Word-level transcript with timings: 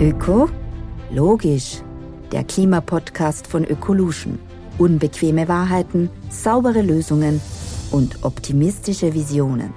Öko? 0.00 0.48
Logisch. 1.10 1.82
Der 2.30 2.44
Klimapodcast 2.44 3.48
von 3.48 3.64
Ökolution. 3.64 4.38
Unbequeme 4.78 5.48
Wahrheiten, 5.48 6.08
saubere 6.30 6.82
Lösungen 6.82 7.40
und 7.90 8.22
optimistische 8.22 9.12
Visionen. 9.12 9.74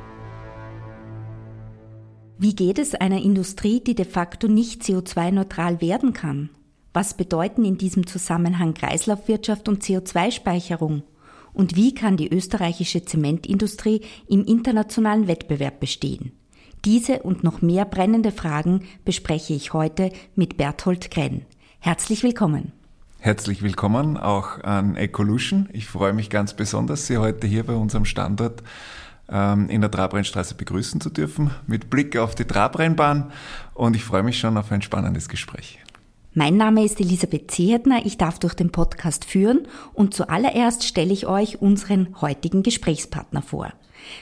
Wie 2.38 2.54
geht 2.54 2.78
es 2.78 2.94
einer 2.94 3.20
Industrie, 3.20 3.80
die 3.84 3.96
de 3.96 4.06
facto 4.06 4.48
nicht 4.48 4.84
CO2-neutral 4.84 5.82
werden 5.82 6.14
kann? 6.14 6.52
Was 6.94 7.16
bedeuten 7.16 7.66
in 7.66 7.80
diesem 7.80 8.06
Zusammenhang 8.06 8.76
Kreislaufwirtschaft 8.76 9.68
und 9.70 9.82
CO2-Speicherung? 9.82 11.02
Und 11.52 11.76
wie 11.76 11.96
kann 11.96 12.16
die 12.16 12.32
österreichische 12.32 13.04
Zementindustrie 13.04 14.02
im 14.28 14.46
internationalen 14.46 15.28
Wettbewerb 15.28 15.80
bestehen? 15.80 16.34
Diese 16.86 17.20
und 17.20 17.44
noch 17.44 17.62
mehr 17.62 17.86
brennende 17.86 18.32
Fragen 18.32 18.84
bespreche 19.06 19.54
ich 19.54 19.74
heute 19.74 20.12
mit 20.36 20.58
Berthold 20.58 21.12
Grenn. 21.12 21.46
Herzlich 21.80 22.24
willkommen. 22.24 22.72
Herzlich 23.20 23.62
willkommen 23.62 24.18
auch 24.18 24.64
an 24.64 24.96
Ecolution. 24.96 25.70
Ich 25.74 25.86
freue 25.86 26.14
mich 26.14 26.32
ganz 26.32 26.56
besonders, 26.56 27.06
Sie 27.06 27.20
heute 27.20 27.46
hier 27.46 27.64
bei 27.64 27.76
unserem 27.76 28.06
Standort 28.06 28.64
ähm, 29.30 29.70
in 29.70 29.82
der 29.82 29.92
Trabrennstraße 29.92 30.56
begrüßen 30.56 31.02
zu 31.02 31.12
dürfen, 31.12 31.52
mit 31.68 31.92
Blick 31.92 32.18
auf 32.18 32.34
die 32.34 32.46
Trabrennbahn. 32.46 33.32
Und 33.76 33.96
ich 33.96 34.04
freue 34.04 34.24
mich 34.24 34.40
schon 34.40 34.58
auf 34.58 34.72
ein 34.72 34.82
spannendes 34.82 35.30
Gespräch. 35.30 35.80
Mein 36.34 36.58
Name 36.58 36.84
ist 36.84 37.00
Elisabeth 37.00 37.52
Zehetner, 37.52 38.06
ich 38.06 38.18
darf 38.18 38.40
durch 38.40 38.54
den 38.54 38.72
Podcast 38.72 39.26
führen 39.26 39.68
und 39.94 40.14
zuallererst 40.14 40.86
stelle 40.86 41.12
ich 41.12 41.28
euch 41.28 41.62
unseren 41.62 42.22
heutigen 42.22 42.64
Gesprächspartner 42.64 43.42
vor. 43.42 43.74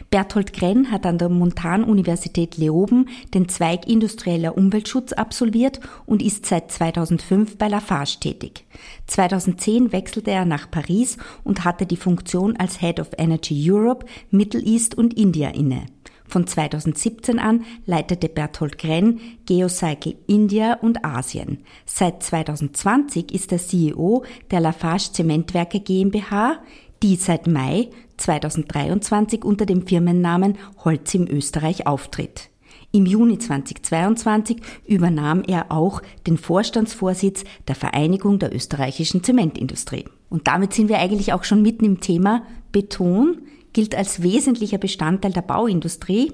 Berthold 0.09 0.53
Grenn 0.53 0.91
hat 0.91 1.05
an 1.05 1.17
der 1.17 1.29
Montanuniversität 1.29 2.57
Leoben 2.57 3.09
den 3.33 3.49
Zweig 3.49 3.87
industrieller 3.87 4.57
Umweltschutz 4.57 5.13
absolviert 5.13 5.79
und 6.05 6.21
ist 6.21 6.45
seit 6.45 6.71
2005 6.71 7.57
bei 7.57 7.67
Lafarge 7.67 8.17
tätig. 8.19 8.65
2010 9.07 9.91
wechselte 9.91 10.31
er 10.31 10.45
nach 10.45 10.69
Paris 10.69 11.17
und 11.43 11.65
hatte 11.65 11.85
die 11.85 11.97
Funktion 11.97 12.55
als 12.57 12.79
Head 12.79 12.99
of 12.99 13.09
Energy 13.17 13.71
Europe, 13.71 14.05
Middle 14.31 14.61
East 14.61 14.95
und 14.95 15.17
India 15.17 15.49
inne. 15.49 15.85
Von 16.29 16.45
2017 16.45 17.39
an 17.39 17.65
leitete 17.87 18.29
Berthold 18.29 18.77
Grenn 18.77 19.19
Geocycle 19.47 20.15
India 20.27 20.75
und 20.75 21.03
Asien. 21.03 21.63
Seit 21.85 22.21
2020 22.21 23.33
ist 23.33 23.51
er 23.51 23.57
CEO 23.57 24.23
der 24.51 24.59
Lafarge 24.59 25.11
Zementwerke 25.11 25.79
GmbH, 25.79 26.59
die 27.01 27.15
seit 27.15 27.47
Mai 27.47 27.89
2023 28.19 29.43
unter 29.43 29.65
dem 29.65 29.87
Firmennamen 29.87 30.57
Holz 30.83 31.13
im 31.13 31.27
Österreich 31.27 31.87
auftritt. 31.87 32.49
Im 32.91 33.05
Juni 33.05 33.37
2022 33.37 34.57
übernahm 34.87 35.43
er 35.47 35.71
auch 35.71 36.01
den 36.25 36.37
Vorstandsvorsitz 36.37 37.43
der 37.67 37.75
Vereinigung 37.75 38.39
der 38.39 38.53
österreichischen 38.53 39.23
Zementindustrie. 39.23 40.05
Und 40.29 40.47
damit 40.47 40.73
sind 40.73 40.89
wir 40.89 40.97
eigentlich 40.97 41.33
auch 41.33 41.43
schon 41.43 41.61
mitten 41.61 41.85
im 41.85 41.99
Thema 41.99 42.43
Beton 42.71 43.41
gilt 43.73 43.95
als 43.95 44.23
wesentlicher 44.23 44.79
Bestandteil 44.79 45.31
der 45.31 45.41
Bauindustrie, 45.41 46.33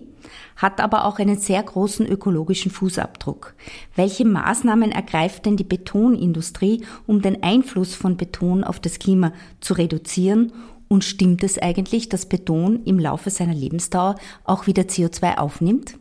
hat 0.56 0.80
aber 0.80 1.06
auch 1.06 1.20
einen 1.20 1.38
sehr 1.38 1.62
großen 1.62 2.06
ökologischen 2.08 2.72
Fußabdruck. 2.72 3.54
Welche 3.96 4.26
Maßnahmen 4.26 4.92
ergreift 4.92 5.46
denn 5.46 5.58
die 5.58 5.66
Betonindustrie, 5.66 6.86
um 7.06 7.22
den 7.22 7.44
Einfluss 7.44 7.94
von 7.94 8.18
Beton 8.18 8.64
auf 8.64 8.80
das 8.80 9.00
Klima 9.00 9.34
zu 9.60 9.74
reduzieren 9.74 10.54
und 10.88 11.04
stimmt 11.04 11.44
es 11.44 11.58
eigentlich, 11.58 12.10
dass 12.10 12.28
Beton 12.28 12.84
im 12.86 13.00
Laufe 13.00 13.30
seiner 13.30 13.54
Lebensdauer 13.54 14.16
auch 14.44 14.68
wieder 14.68 14.84
CO2 14.84 15.38
aufnimmt? 15.38 15.98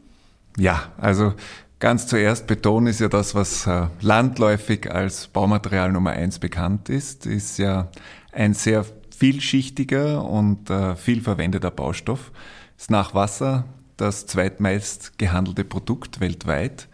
Ja, 0.56 0.92
also 0.98 1.34
ganz 1.78 2.06
zuerst, 2.06 2.46
Beton 2.46 2.86
ist 2.86 3.00
ja 3.00 3.08
das, 3.08 3.34
was 3.34 3.66
äh, 3.66 3.88
landläufig 4.00 4.90
als 4.90 5.26
Baumaterial 5.28 5.92
Nummer 5.92 6.10
eins 6.12 6.38
bekannt 6.38 6.88
ist, 6.88 7.26
ist 7.26 7.58
ja 7.58 7.88
ein 8.32 8.54
sehr 8.54 8.84
vielschichtiger 9.16 10.24
und 10.24 10.70
äh, 10.70 10.96
viel 10.96 11.22
verwendeter 11.22 11.70
Baustoff. 11.70 12.32
Ist 12.76 12.90
nach 12.90 13.14
Wasser 13.14 13.64
das 13.96 14.26
zweitmeist 14.26 15.18
gehandelte 15.18 15.64
Produkt 15.64 16.20
weltweit. 16.20 16.88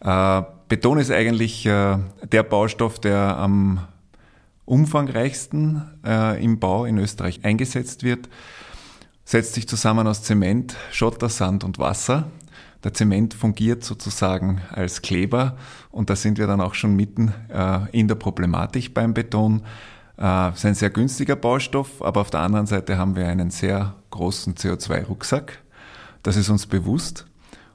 Äh, 0.00 0.42
Beton 0.68 0.98
ist 0.98 1.10
eigentlich 1.10 1.64
der 1.64 2.42
Baustoff, 2.48 2.98
der 2.98 3.36
am 3.36 3.86
umfangreichsten 4.64 5.82
äh, 6.04 6.42
im 6.42 6.58
Bau 6.58 6.84
in 6.84 6.98
Österreich 6.98 7.44
eingesetzt 7.44 8.02
wird, 8.02 8.28
setzt 9.24 9.54
sich 9.54 9.68
zusammen 9.68 10.06
aus 10.06 10.22
Zement, 10.22 10.76
Schotter, 10.90 11.28
Sand 11.28 11.64
und 11.64 11.78
Wasser. 11.78 12.30
Der 12.84 12.92
Zement 12.92 13.34
fungiert 13.34 13.84
sozusagen 13.84 14.60
als 14.70 15.02
Kleber 15.02 15.56
und 15.90 16.10
da 16.10 16.16
sind 16.16 16.38
wir 16.38 16.46
dann 16.46 16.60
auch 16.60 16.74
schon 16.74 16.96
mitten 16.96 17.32
äh, 17.48 17.80
in 17.92 18.08
der 18.08 18.16
Problematik 18.16 18.92
beim 18.92 19.14
Beton. 19.14 19.62
Äh, 20.18 20.48
es 20.50 20.58
ist 20.58 20.66
ein 20.66 20.74
sehr 20.74 20.90
günstiger 20.90 21.36
Baustoff, 21.36 22.02
aber 22.02 22.20
auf 22.20 22.30
der 22.30 22.40
anderen 22.40 22.66
Seite 22.66 22.98
haben 22.98 23.14
wir 23.14 23.28
einen 23.28 23.50
sehr 23.50 23.94
großen 24.10 24.54
CO2-Rucksack. 24.54 25.58
Das 26.22 26.36
ist 26.36 26.48
uns 26.48 26.66
bewusst. 26.66 27.26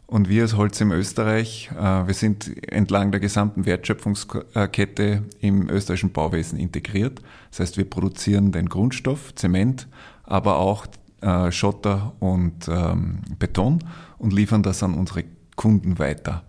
Und 0.08 0.30
wir 0.30 0.44
als 0.44 0.56
Holz 0.56 0.80
im 0.80 0.92
Österreich, 0.94 1.70
äh, 1.78 2.08
wir 2.08 2.14
sind 2.14 2.64
entlang 2.72 3.12
der 3.12 3.20
gesamten 3.20 3.66
Wertschöpfungskette 3.66 5.24
im 5.42 5.70
österreichischen 5.70 6.14
Bauwesen 6.14 6.58
integriert. 6.58 7.22
Das 7.52 7.60
heißt, 7.60 7.78
wir 7.78 7.90
produzieren 7.90 8.54
den 8.54 8.70
Grundstoff, 8.70 9.36
Zement, 9.36 9.90
aber 10.24 10.60
auch 10.60 10.88
äh, 11.20 11.52
Schotter 11.52 12.14
und 12.20 12.70
ähm, 12.70 13.20
Beton 13.38 13.80
und 14.18 14.32
liefern 14.32 14.64
das 14.64 14.82
an 14.82 14.94
unsere 14.94 15.26
Kunden 15.58 16.00
weiter. 16.00 16.44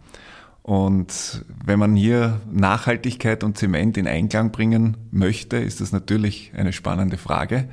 Und 0.62 1.44
wenn 1.64 1.80
man 1.80 1.96
hier 1.96 2.40
Nachhaltigkeit 2.52 3.42
und 3.42 3.58
Zement 3.58 3.96
in 3.96 4.06
Einklang 4.06 4.52
bringen 4.52 4.98
möchte, 5.10 5.56
ist 5.56 5.80
das 5.80 5.90
natürlich 5.90 6.52
eine 6.54 6.72
spannende 6.72 7.16
Frage. 7.16 7.68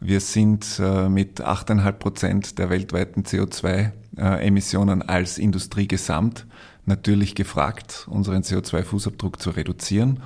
Wir 0.00 0.20
sind 0.20 0.80
äh, 0.82 1.08
mit 1.10 1.42
8,5 1.42 1.92
Prozent 1.92 2.58
der 2.58 2.70
weltweiten 2.70 3.22
CO2-Emissionen 3.24 5.02
als 5.02 5.36
Industrie 5.36 5.86
gesamt 5.86 6.46
natürlich 6.86 7.34
gefragt, 7.34 8.06
unseren 8.10 8.42
CO2-Fußabdruck 8.42 9.38
zu 9.38 9.50
reduzieren. 9.50 10.20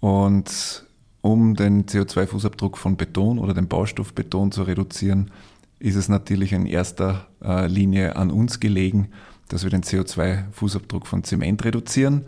Und 0.00 0.84
um 1.20 1.54
den 1.54 1.86
CO2-Fußabdruck 1.86 2.76
von 2.76 2.96
Beton 2.96 3.38
oder 3.38 3.54
dem 3.54 3.68
Baustoff 3.68 4.14
Beton 4.14 4.52
zu 4.52 4.62
reduzieren, 4.62 5.30
ist 5.78 5.96
es 5.96 6.08
natürlich 6.08 6.52
in 6.52 6.66
erster 6.66 7.28
äh, 7.42 7.66
Linie 7.66 8.16
an 8.16 8.30
uns 8.30 8.60
gelegen, 8.60 9.10
dass 9.48 9.64
wir 9.64 9.70
den 9.70 9.82
CO2-Fußabdruck 9.82 11.06
von 11.06 11.24
Zement 11.24 11.64
reduzieren. 11.64 12.24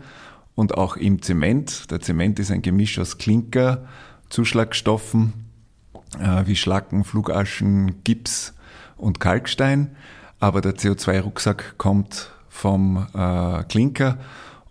Und 0.55 0.77
auch 0.77 0.97
im 0.97 1.21
Zement, 1.21 1.89
der 1.91 2.01
Zement 2.01 2.39
ist 2.39 2.51
ein 2.51 2.61
Gemisch 2.61 2.99
aus 2.99 3.17
Klinker, 3.17 3.85
Zuschlagstoffen, 4.29 5.33
äh, 6.19 6.47
wie 6.47 6.55
Schlacken, 6.55 7.03
Flugaschen, 7.03 8.03
Gips 8.03 8.53
und 8.97 9.19
Kalkstein. 9.19 9.95
Aber 10.39 10.61
der 10.61 10.75
CO2-Rucksack 10.75 11.77
kommt 11.77 12.31
vom 12.49 13.07
äh, 13.13 13.63
Klinker 13.63 14.17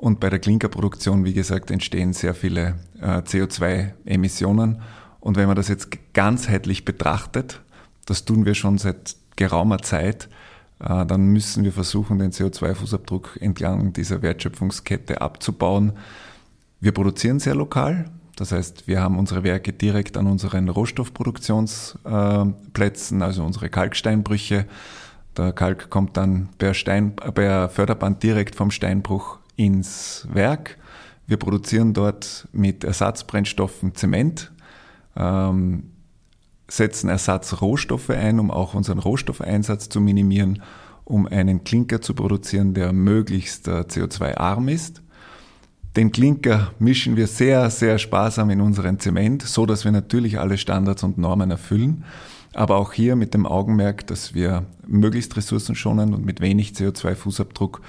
und 0.03 0.19
bei 0.19 0.31
der 0.31 0.41
Klinkerproduktion, 0.41 1.25
wie 1.25 1.33
gesagt, 1.33 1.71
entstehen 1.71 2.13
sehr 2.13 2.35
viele 2.35 2.75
äh, 3.01 3.19
CO2-Emissionen. 3.19 4.83
Und 5.21 5.37
wenn 5.37 5.47
man 5.47 5.55
das 5.55 5.69
jetzt 5.69 6.13
ganzheitlich 6.13 6.85
betrachtet, 6.85 7.61
das 8.07 8.25
tun 8.25 8.45
wir 8.45 8.55
schon 8.55 8.79
seit 8.79 9.15
geraumer 9.37 9.79
Zeit, 9.79 10.29
äh, 10.81 11.07
dann 11.07 11.27
müssen 11.27 11.63
wir 11.63 11.73
versuchen, 11.73 12.19
den 12.19 12.33
CO2-Fußabdruck 12.33 13.41
entlang 13.41 13.93
dieser 13.93 14.23
Wertschöpfungskette 14.23 15.21
abzubauen. 15.21 15.93
Wir 16.81 16.91
produzieren 16.91 17.39
sehr 17.39 17.55
lokal, 17.55 18.11
das 18.43 18.51
heißt, 18.51 18.89
wir 18.89 19.01
haben 19.01 19.21
unsere 19.21 19.45
Werke 19.45 19.73
direkt 19.73 20.17
an 20.17 20.27
unseren 20.27 20.69
Rohstoffproduktionsplätzen, 20.69 23.23
also 23.23 23.45
unsere 23.45 23.69
Kalksteinbrüche. 23.69 24.67
Der 25.37 25.53
Kalk 25.53 25.91
kommt 25.91 26.17
dann 26.17 26.49
per, 26.59 26.75
Stein, 26.75 27.15
per 27.15 27.69
Förderband 27.69 28.21
direkt 28.21 28.57
vom 28.57 28.73
Steinbruch 28.73 29.39
ins 29.55 30.27
Werk. 30.33 30.77
Wir 31.29 31.37
produzieren 31.37 31.95
dort 31.95 32.49
mit 32.51 32.83
Ersatzbrennstoffen 32.83 33.95
Zement, 33.95 34.51
ähm, 35.15 35.93
setzen 36.67 37.11
Ersatzrohstoffe 37.11 38.11
ein, 38.11 38.41
um 38.41 38.51
auch 38.51 38.75
unseren 38.75 38.99
Rohstoffeinsatz 38.99 39.89
zu 39.89 40.01
minimieren, 40.01 40.65
um 41.05 41.29
einen 41.29 41.63
Klinker 41.63 42.01
zu 42.01 42.15
produzieren, 42.15 42.75
der 42.75 42.93
möglichst 42.93 43.69
äh, 43.69 43.83
CO2-arm 43.83 44.67
ist. 44.67 45.01
Den 45.97 46.11
Klinker 46.11 46.73
mischen 46.79 47.17
wir 47.17 47.27
sehr, 47.27 47.69
sehr 47.69 47.99
sparsam 47.99 48.49
in 48.49 48.63
unseren 48.63 48.99
Zement, 48.99 49.43
so 49.43 49.67
dass 49.67 49.85
wir 49.85 49.93
natürlich 49.93 50.39
alle 50.39 50.57
Standards 50.57 51.03
und 51.03 51.19
Normen 51.19 51.51
erfüllen. 51.51 52.05
Aber 52.55 52.77
auch 52.77 52.95
hier 52.95 53.15
mit 53.15 53.35
dem 53.35 53.47
Augenmerk, 53.47 54.07
dass 54.07 54.35
wir 54.35 54.65
möglichst 54.87 55.37
ressourcenschonend 55.37 56.15
und 56.15 56.25
mit 56.25 56.41
wenig 56.41 56.73
CO2-Fußabdruck 56.73 57.81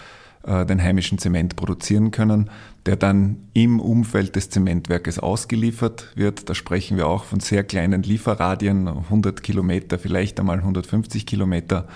äh, 0.46 0.66
den 0.66 0.82
heimischen 0.82 1.18
Zement 1.18 1.56
produzieren 1.56 2.12
können, 2.12 2.50
der 2.86 2.98
dann 2.98 3.38
im 3.54 3.80
Umfeld 3.80 4.36
des 4.36 4.50
Zementwerkes 4.50 5.20
ausgeliefert 5.20 6.12
wird. 6.16 6.50
Da 6.50 6.56
sprechen 6.56 6.98
wir 6.98 7.08
auch 7.08 7.24
von 7.24 7.40
sehr 7.40 7.64
kleinen 7.64 8.04
Lieferradien, 8.04 8.88
100 8.90 9.44
Kilometer, 9.44 9.98
vielleicht 9.98 10.42
einmal 10.42 10.58
150 10.58 11.26
Kilometer. 11.26 11.88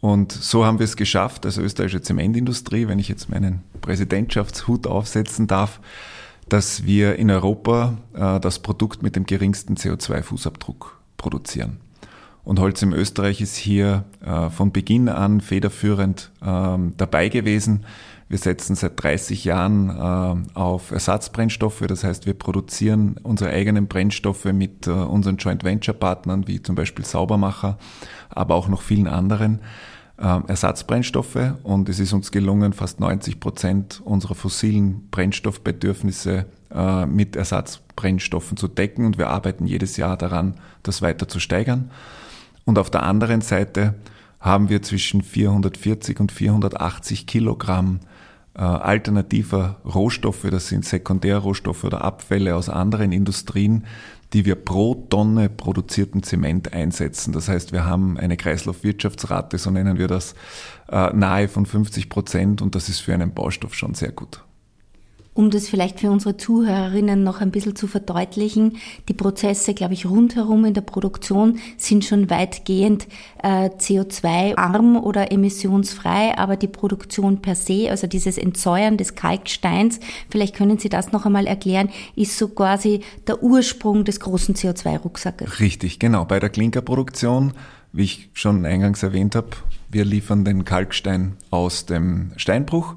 Und 0.00 0.32
so 0.32 0.64
haben 0.64 0.78
wir 0.78 0.84
es 0.84 0.96
geschafft, 0.96 1.44
als 1.44 1.58
österreichische 1.58 2.00
Zementindustrie, 2.00 2.88
wenn 2.88 2.98
ich 2.98 3.08
jetzt 3.08 3.28
meinen 3.28 3.62
Präsidentschaftshut 3.82 4.86
aufsetzen 4.86 5.46
darf, 5.46 5.80
dass 6.48 6.84
wir 6.84 7.16
in 7.16 7.30
Europa 7.30 7.98
äh, 8.14 8.40
das 8.40 8.58
Produkt 8.58 9.02
mit 9.02 9.16
dem 9.16 9.26
geringsten 9.26 9.74
CO2-Fußabdruck 9.74 10.92
produzieren. 11.16 11.78
Und 12.44 12.58
Holz 12.58 12.82
im 12.82 12.92
Österreich 12.92 13.40
ist 13.40 13.56
hier 13.56 14.04
äh, 14.24 14.50
von 14.50 14.72
Beginn 14.72 15.08
an 15.08 15.40
federführend 15.40 16.32
ähm, 16.44 16.94
dabei 16.96 17.28
gewesen. 17.28 17.86
Wir 18.28 18.38
setzen 18.38 18.74
seit 18.74 19.00
30 19.00 19.44
Jahren 19.44 19.90
äh, 19.90 20.58
auf 20.58 20.90
Ersatzbrennstoffe. 20.90 21.84
Das 21.86 22.02
heißt, 22.02 22.26
wir 22.26 22.34
produzieren 22.34 23.16
unsere 23.22 23.50
eigenen 23.50 23.86
Brennstoffe 23.86 24.46
mit 24.46 24.88
unseren 24.88 25.36
Joint 25.36 25.64
Venture 25.64 25.94
Partnern, 25.94 26.48
wie 26.48 26.62
zum 26.62 26.74
Beispiel 26.74 27.04
Saubermacher, 27.04 27.78
aber 28.30 28.56
auch 28.56 28.68
noch 28.68 28.82
vielen 28.82 29.06
anderen 29.06 29.60
Ersatzbrennstoffe. 30.16 31.54
Und 31.62 31.88
es 31.88 31.98
ist 31.98 32.12
uns 32.12 32.30
gelungen, 32.30 32.72
fast 32.72 33.00
90 33.00 33.40
Prozent 33.40 34.00
unserer 34.04 34.34
fossilen 34.34 35.08
Brennstoffbedürfnisse 35.10 36.46
äh, 36.74 37.06
mit 37.06 37.36
Ersatzbrennstoffen 37.36 38.56
zu 38.56 38.68
decken. 38.68 39.06
Und 39.06 39.18
wir 39.18 39.28
arbeiten 39.28 39.66
jedes 39.66 39.96
Jahr 39.96 40.16
daran, 40.16 40.54
das 40.82 41.02
weiter 41.02 41.28
zu 41.28 41.40
steigern. 41.40 41.90
Und 42.64 42.78
auf 42.78 42.90
der 42.90 43.02
anderen 43.02 43.40
Seite 43.40 43.94
haben 44.40 44.68
wir 44.68 44.82
zwischen 44.82 45.22
440 45.22 46.20
und 46.20 46.32
480 46.32 47.26
Kilogramm 47.26 48.00
äh, 48.54 48.60
alternativer 48.60 49.76
Rohstoffe, 49.84 50.46
das 50.50 50.68
sind 50.68 50.84
Sekundärrohstoffe 50.84 51.84
oder 51.84 52.04
Abfälle 52.04 52.54
aus 52.54 52.68
anderen 52.68 53.12
Industrien, 53.12 53.84
die 54.32 54.44
wir 54.44 54.54
pro 54.54 54.94
Tonne 54.94 55.48
produzierten 55.48 56.22
Zement 56.22 56.72
einsetzen. 56.72 57.32
Das 57.32 57.48
heißt, 57.48 57.72
wir 57.72 57.84
haben 57.84 58.18
eine 58.18 58.36
Kreislaufwirtschaftsrate, 58.36 59.58
so 59.58 59.70
nennen 59.70 59.98
wir 59.98 60.08
das, 60.08 60.34
äh, 60.90 61.12
nahe 61.12 61.48
von 61.48 61.66
50 61.66 62.08
Prozent 62.08 62.62
und 62.62 62.74
das 62.74 62.88
ist 62.88 63.00
für 63.00 63.14
einen 63.14 63.34
Baustoff 63.34 63.74
schon 63.74 63.94
sehr 63.94 64.12
gut. 64.12 64.42
Um 65.34 65.50
das 65.50 65.68
vielleicht 65.68 66.00
für 66.00 66.10
unsere 66.10 66.36
Zuhörerinnen 66.36 67.24
noch 67.24 67.40
ein 67.40 67.50
bisschen 67.50 67.74
zu 67.74 67.86
verdeutlichen, 67.86 68.76
die 69.08 69.14
Prozesse, 69.14 69.72
glaube 69.72 69.94
ich, 69.94 70.04
rundherum 70.04 70.66
in 70.66 70.74
der 70.74 70.82
Produktion 70.82 71.58
sind 71.78 72.04
schon 72.04 72.28
weitgehend 72.28 73.06
äh, 73.42 73.70
CO2-arm 73.70 74.96
oder 74.96 75.32
emissionsfrei, 75.32 76.36
aber 76.36 76.56
die 76.56 76.68
Produktion 76.68 77.40
per 77.40 77.54
se, 77.54 77.88
also 77.88 78.06
dieses 78.06 78.36
Entsäuern 78.36 78.98
des 78.98 79.14
Kalksteins, 79.14 80.00
vielleicht 80.28 80.54
können 80.54 80.78
Sie 80.78 80.90
das 80.90 81.12
noch 81.12 81.24
einmal 81.24 81.46
erklären, 81.46 81.88
ist 82.14 82.36
so 82.36 82.48
quasi 82.48 83.00
der 83.26 83.42
Ursprung 83.42 84.04
des 84.04 84.20
großen 84.20 84.54
CO2-Rucksackes. 84.54 85.60
Richtig, 85.60 85.98
genau. 85.98 86.26
Bei 86.26 86.40
der 86.40 86.50
Klinkerproduktion, 86.50 87.54
wie 87.92 88.04
ich 88.04 88.28
schon 88.34 88.66
eingangs 88.66 89.02
erwähnt 89.02 89.34
habe, 89.34 89.48
wir 89.90 90.04
liefern 90.04 90.44
den 90.44 90.64
Kalkstein 90.64 91.36
aus 91.50 91.86
dem 91.86 92.32
Steinbruch 92.36 92.96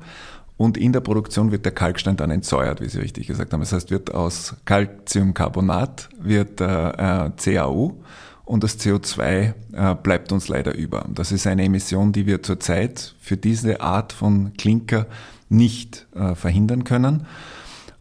und 0.58 0.78
in 0.78 0.94
der 0.94 1.02
Produktion 1.02 1.52
wird 1.52 1.66
der 1.66 1.74
Kalkstein 1.74 2.16
dann 2.16 2.32
entsäuert, 2.32 2.82
wie 2.82 2.88
Sie 2.88 3.00
richtig 3.00 3.28
gesagt 3.28 3.52
haben. 3.52 3.60
Das 3.60 3.74
heißt, 3.74 3.92
wird 3.92 4.14
aus 4.14 4.56
Calciumcarbonat 4.66 6.10
wird 6.18 6.62
äh, 6.62 7.26
äh 7.26 7.32
CaO 7.36 8.02
und 8.46 8.64
das 8.64 8.80
CO2 8.80 9.54
äh, 9.74 9.96
bleibt 9.96 10.32
uns 10.32 10.48
leider 10.48 10.74
über. 10.74 11.06
Das 11.14 11.32
ist 11.32 11.48
eine 11.48 11.64
Emission, 11.64 12.14
die 12.14 12.26
wir 12.26 12.42
zurzeit 12.44 13.16
für 13.20 13.38
diese 13.38 13.82
Art 13.82 14.14
von 14.14 14.54
Klinker 14.54 15.08
nicht 15.50 16.08
äh, 16.16 16.36
verhindern 16.36 16.84
können. 16.84 17.26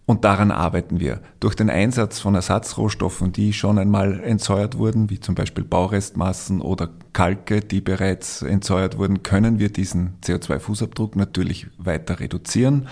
Und 0.06 0.24
daran 0.24 0.50
arbeiten 0.50 1.00
wir. 1.00 1.20
Durch 1.40 1.54
den 1.54 1.70
Einsatz 1.70 2.20
von 2.20 2.34
Ersatzrohstoffen, 2.34 3.32
die 3.32 3.54
schon 3.54 3.78
einmal 3.78 4.20
entsäuert 4.20 4.76
wurden, 4.76 5.08
wie 5.08 5.18
zum 5.18 5.34
Beispiel 5.34 5.64
Baurestmassen 5.64 6.60
oder 6.60 6.90
Kalke, 7.14 7.60
die 7.60 7.80
bereits 7.80 8.42
entsäuert 8.42 8.98
wurden, 8.98 9.22
können 9.22 9.58
wir 9.58 9.70
diesen 9.70 10.18
CO2-Fußabdruck 10.22 11.16
natürlich 11.16 11.68
weiter 11.78 12.20
reduzieren. 12.20 12.88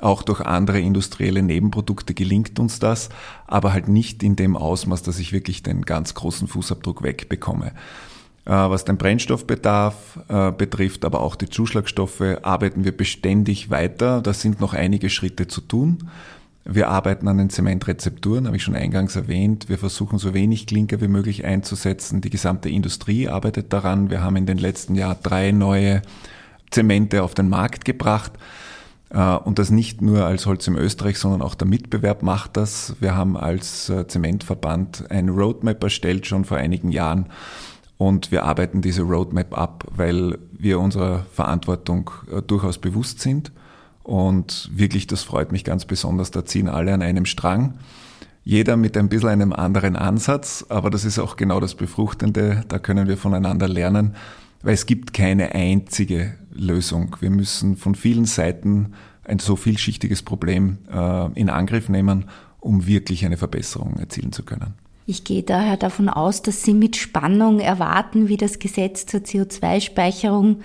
Auch 0.00 0.22
durch 0.22 0.40
andere 0.40 0.80
industrielle 0.80 1.42
Nebenprodukte 1.42 2.14
gelingt 2.14 2.58
uns 2.58 2.80
das, 2.80 3.08
aber 3.46 3.72
halt 3.72 3.88
nicht 3.88 4.22
in 4.24 4.34
dem 4.34 4.56
Ausmaß, 4.56 5.02
dass 5.02 5.18
ich 5.20 5.32
wirklich 5.32 5.62
den 5.62 5.82
ganz 5.82 6.14
großen 6.14 6.48
Fußabdruck 6.48 7.02
wegbekomme. 7.02 7.72
Äh, 8.44 8.50
was 8.50 8.84
den 8.84 8.96
Brennstoffbedarf 8.96 10.20
äh, 10.28 10.52
betrifft, 10.52 11.04
aber 11.04 11.20
auch 11.20 11.36
die 11.36 11.50
Zuschlagstoffe, 11.50 12.22
arbeiten 12.42 12.84
wir 12.84 12.96
beständig 12.96 13.70
weiter. 13.70 14.22
Da 14.22 14.32
sind 14.32 14.60
noch 14.60 14.72
einige 14.72 15.10
Schritte 15.10 15.48
zu 15.48 15.60
tun. 15.60 16.08
Wir 16.70 16.90
arbeiten 16.90 17.28
an 17.28 17.38
den 17.38 17.48
Zementrezepturen, 17.48 18.46
habe 18.46 18.58
ich 18.58 18.62
schon 18.62 18.76
eingangs 18.76 19.16
erwähnt. 19.16 19.70
Wir 19.70 19.78
versuchen 19.78 20.18
so 20.18 20.34
wenig 20.34 20.66
Klinker 20.66 21.00
wie 21.00 21.08
möglich 21.08 21.46
einzusetzen. 21.46 22.20
Die 22.20 22.28
gesamte 22.28 22.68
Industrie 22.68 23.26
arbeitet 23.26 23.72
daran. 23.72 24.10
Wir 24.10 24.20
haben 24.22 24.36
in 24.36 24.44
den 24.44 24.58
letzten 24.58 24.94
Jahren 24.94 25.16
drei 25.22 25.50
neue 25.50 26.02
Zemente 26.70 27.22
auf 27.22 27.32
den 27.32 27.48
Markt 27.48 27.86
gebracht. 27.86 28.32
Äh, 29.08 29.18
und 29.18 29.58
das 29.58 29.70
nicht 29.70 30.02
nur 30.02 30.26
als 30.26 30.44
Holz 30.44 30.66
im 30.66 30.76
Österreich, 30.76 31.18
sondern 31.18 31.40
auch 31.40 31.54
der 31.54 31.66
Mitbewerb 31.66 32.22
macht 32.22 32.58
das. 32.58 32.96
Wir 33.00 33.16
haben 33.16 33.38
als 33.38 33.88
äh, 33.88 34.06
Zementverband 34.06 35.10
ein 35.10 35.30
Roadmap 35.30 35.82
erstellt, 35.82 36.26
schon 36.26 36.44
vor 36.44 36.58
einigen 36.58 36.92
Jahren. 36.92 37.30
Und 37.96 38.30
wir 38.30 38.44
arbeiten 38.44 38.82
diese 38.82 39.04
Roadmap 39.04 39.56
ab, 39.56 39.86
weil 39.96 40.36
wir 40.52 40.80
unserer 40.80 41.24
Verantwortung 41.32 42.10
äh, 42.30 42.42
durchaus 42.42 42.76
bewusst 42.76 43.20
sind 43.20 43.52
und 44.08 44.70
wirklich, 44.72 45.06
das 45.06 45.22
freut 45.22 45.52
mich 45.52 45.64
ganz 45.64 45.84
besonders, 45.84 46.30
da 46.30 46.42
ziehen 46.42 46.66
alle 46.66 46.94
an 46.94 47.02
einem 47.02 47.26
Strang. 47.26 47.74
Jeder 48.42 48.78
mit 48.78 48.96
ein 48.96 49.10
bisschen 49.10 49.28
einem 49.28 49.52
anderen 49.52 49.96
Ansatz, 49.96 50.64
aber 50.70 50.88
das 50.88 51.04
ist 51.04 51.18
auch 51.18 51.36
genau 51.36 51.60
das 51.60 51.74
Befruchtende, 51.74 52.64
da 52.68 52.78
können 52.78 53.06
wir 53.06 53.18
voneinander 53.18 53.68
lernen, 53.68 54.16
weil 54.62 54.72
es 54.72 54.86
gibt 54.86 55.12
keine 55.12 55.54
einzige 55.54 56.32
Lösung. 56.50 57.16
Wir 57.20 57.28
müssen 57.28 57.76
von 57.76 57.94
vielen 57.94 58.24
Seiten 58.24 58.94
ein 59.24 59.40
so 59.40 59.56
vielschichtiges 59.56 60.22
Problem 60.22 60.78
äh, 60.90 61.30
in 61.38 61.50
Angriff 61.50 61.90
nehmen, 61.90 62.30
um 62.60 62.86
wirklich 62.86 63.26
eine 63.26 63.36
Verbesserung 63.36 63.98
erzielen 63.98 64.32
zu 64.32 64.42
können. 64.42 64.72
Ich 65.04 65.24
gehe 65.24 65.42
daher 65.42 65.76
davon 65.76 66.08
aus, 66.08 66.40
dass 66.40 66.62
Sie 66.62 66.72
mit 66.72 66.96
Spannung 66.96 67.60
erwarten, 67.60 68.28
wie 68.28 68.38
das 68.38 68.58
Gesetz 68.58 69.04
zur 69.04 69.20
CO2-Speicherung 69.20 70.60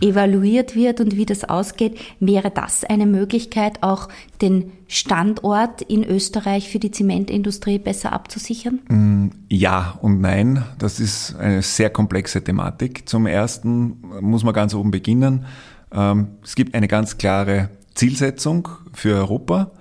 evaluiert 0.00 0.74
wird 0.74 1.00
und 1.00 1.16
wie 1.16 1.26
das 1.26 1.44
ausgeht, 1.44 1.98
wäre 2.20 2.50
das 2.50 2.84
eine 2.84 3.06
Möglichkeit, 3.06 3.82
auch 3.82 4.08
den 4.40 4.72
Standort 4.86 5.82
in 5.82 6.04
Österreich 6.04 6.68
für 6.68 6.78
die 6.78 6.90
Zementindustrie 6.90 7.78
besser 7.78 8.12
abzusichern? 8.12 8.80
Mm, 8.88 9.30
ja 9.48 9.98
und 10.00 10.20
nein. 10.20 10.64
Das 10.78 11.00
ist 11.00 11.36
eine 11.36 11.62
sehr 11.62 11.90
komplexe 11.90 12.42
Thematik. 12.42 13.08
Zum 13.08 13.26
Ersten 13.26 13.98
muss 14.20 14.44
man 14.44 14.54
ganz 14.54 14.74
oben 14.74 14.90
beginnen. 14.90 15.46
Ähm, 15.92 16.28
es 16.42 16.54
gibt 16.54 16.74
eine 16.74 16.88
ganz 16.88 17.18
klare 17.18 17.70
Zielsetzung 17.94 18.68
für 18.92 19.16
Europa. 19.16 19.72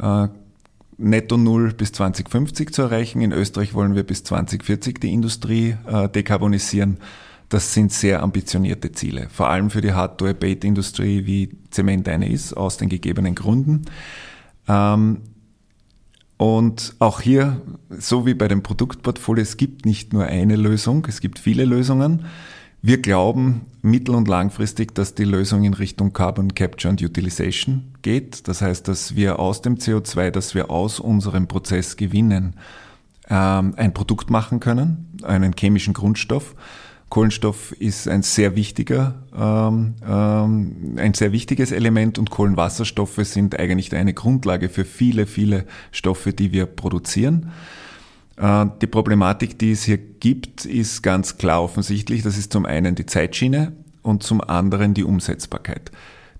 Äh, 0.00 0.28
Netto 0.98 1.36
Null 1.36 1.72
bis 1.74 1.92
2050 1.92 2.72
zu 2.72 2.82
erreichen. 2.82 3.20
In 3.20 3.32
Österreich 3.32 3.72
wollen 3.72 3.94
wir 3.94 4.02
bis 4.02 4.24
2040 4.24 4.98
die 4.98 5.12
Industrie 5.12 5.76
äh, 5.86 6.08
dekarbonisieren. 6.08 6.98
Das 7.48 7.72
sind 7.72 7.92
sehr 7.92 8.22
ambitionierte 8.22 8.92
Ziele, 8.92 9.28
vor 9.30 9.48
allem 9.48 9.70
für 9.70 9.80
die 9.80 9.92
Hard-to-Abate-Industrie, 9.92 11.24
wie 11.24 11.58
Zement 11.70 12.08
eine 12.08 12.28
ist, 12.28 12.52
aus 12.52 12.76
den 12.76 12.88
gegebenen 12.88 13.34
Gründen. 13.34 13.86
Ähm, 14.68 15.22
und 16.36 16.94
auch 17.00 17.20
hier, 17.20 17.60
so 17.98 18.26
wie 18.26 18.34
bei 18.34 18.48
dem 18.48 18.62
Produktportfolio, 18.62 19.42
es 19.42 19.56
gibt 19.56 19.86
nicht 19.86 20.12
nur 20.12 20.26
eine 20.26 20.56
Lösung, 20.56 21.04
es 21.08 21.20
gibt 21.20 21.38
viele 21.38 21.64
Lösungen. 21.64 22.26
Wir 22.80 23.02
glauben 23.02 23.62
mittel- 23.82 24.14
und 24.14 24.28
langfristig, 24.28 24.94
dass 24.94 25.16
die 25.16 25.24
Lösung 25.24 25.64
in 25.64 25.74
Richtung 25.74 26.12
Carbon 26.12 26.54
Capture 26.54 26.90
and 26.90 27.02
Utilization 27.02 27.94
geht. 28.02 28.46
Das 28.46 28.62
heißt, 28.62 28.86
dass 28.86 29.16
wir 29.16 29.40
aus 29.40 29.62
dem 29.62 29.78
CO2, 29.78 30.30
das 30.30 30.54
wir 30.54 30.70
aus 30.70 31.00
unserem 31.00 31.48
Prozess 31.48 31.96
gewinnen, 31.96 32.54
ähm, 33.28 33.74
ein 33.76 33.92
Produkt 33.92 34.30
machen 34.30 34.60
können, 34.60 35.18
einen 35.24 35.54
chemischen 35.58 35.92
Grundstoff, 35.92 36.54
Kohlenstoff 37.08 37.72
ist 37.72 38.06
ein 38.06 38.22
sehr 38.22 38.54
wichtiger, 38.54 39.14
ähm, 39.34 39.94
ähm, 40.06 40.96
ein 40.98 41.14
sehr 41.14 41.32
wichtiges 41.32 41.72
Element 41.72 42.18
und 42.18 42.30
Kohlenwasserstoffe 42.30 43.20
sind 43.22 43.58
eigentlich 43.58 43.94
eine 43.94 44.12
Grundlage 44.12 44.68
für 44.68 44.84
viele, 44.84 45.26
viele 45.26 45.64
Stoffe, 45.90 46.34
die 46.34 46.52
wir 46.52 46.66
produzieren. 46.66 47.50
Äh, 48.36 48.66
die 48.82 48.86
Problematik, 48.86 49.58
die 49.58 49.72
es 49.72 49.84
hier 49.84 49.96
gibt, 49.96 50.66
ist 50.66 51.02
ganz 51.02 51.38
klar 51.38 51.62
offensichtlich. 51.62 52.22
Das 52.22 52.36
ist 52.36 52.52
zum 52.52 52.66
einen 52.66 52.94
die 52.94 53.06
Zeitschiene 53.06 53.72
und 54.02 54.22
zum 54.22 54.42
anderen 54.42 54.92
die 54.92 55.04
Umsetzbarkeit. 55.04 55.90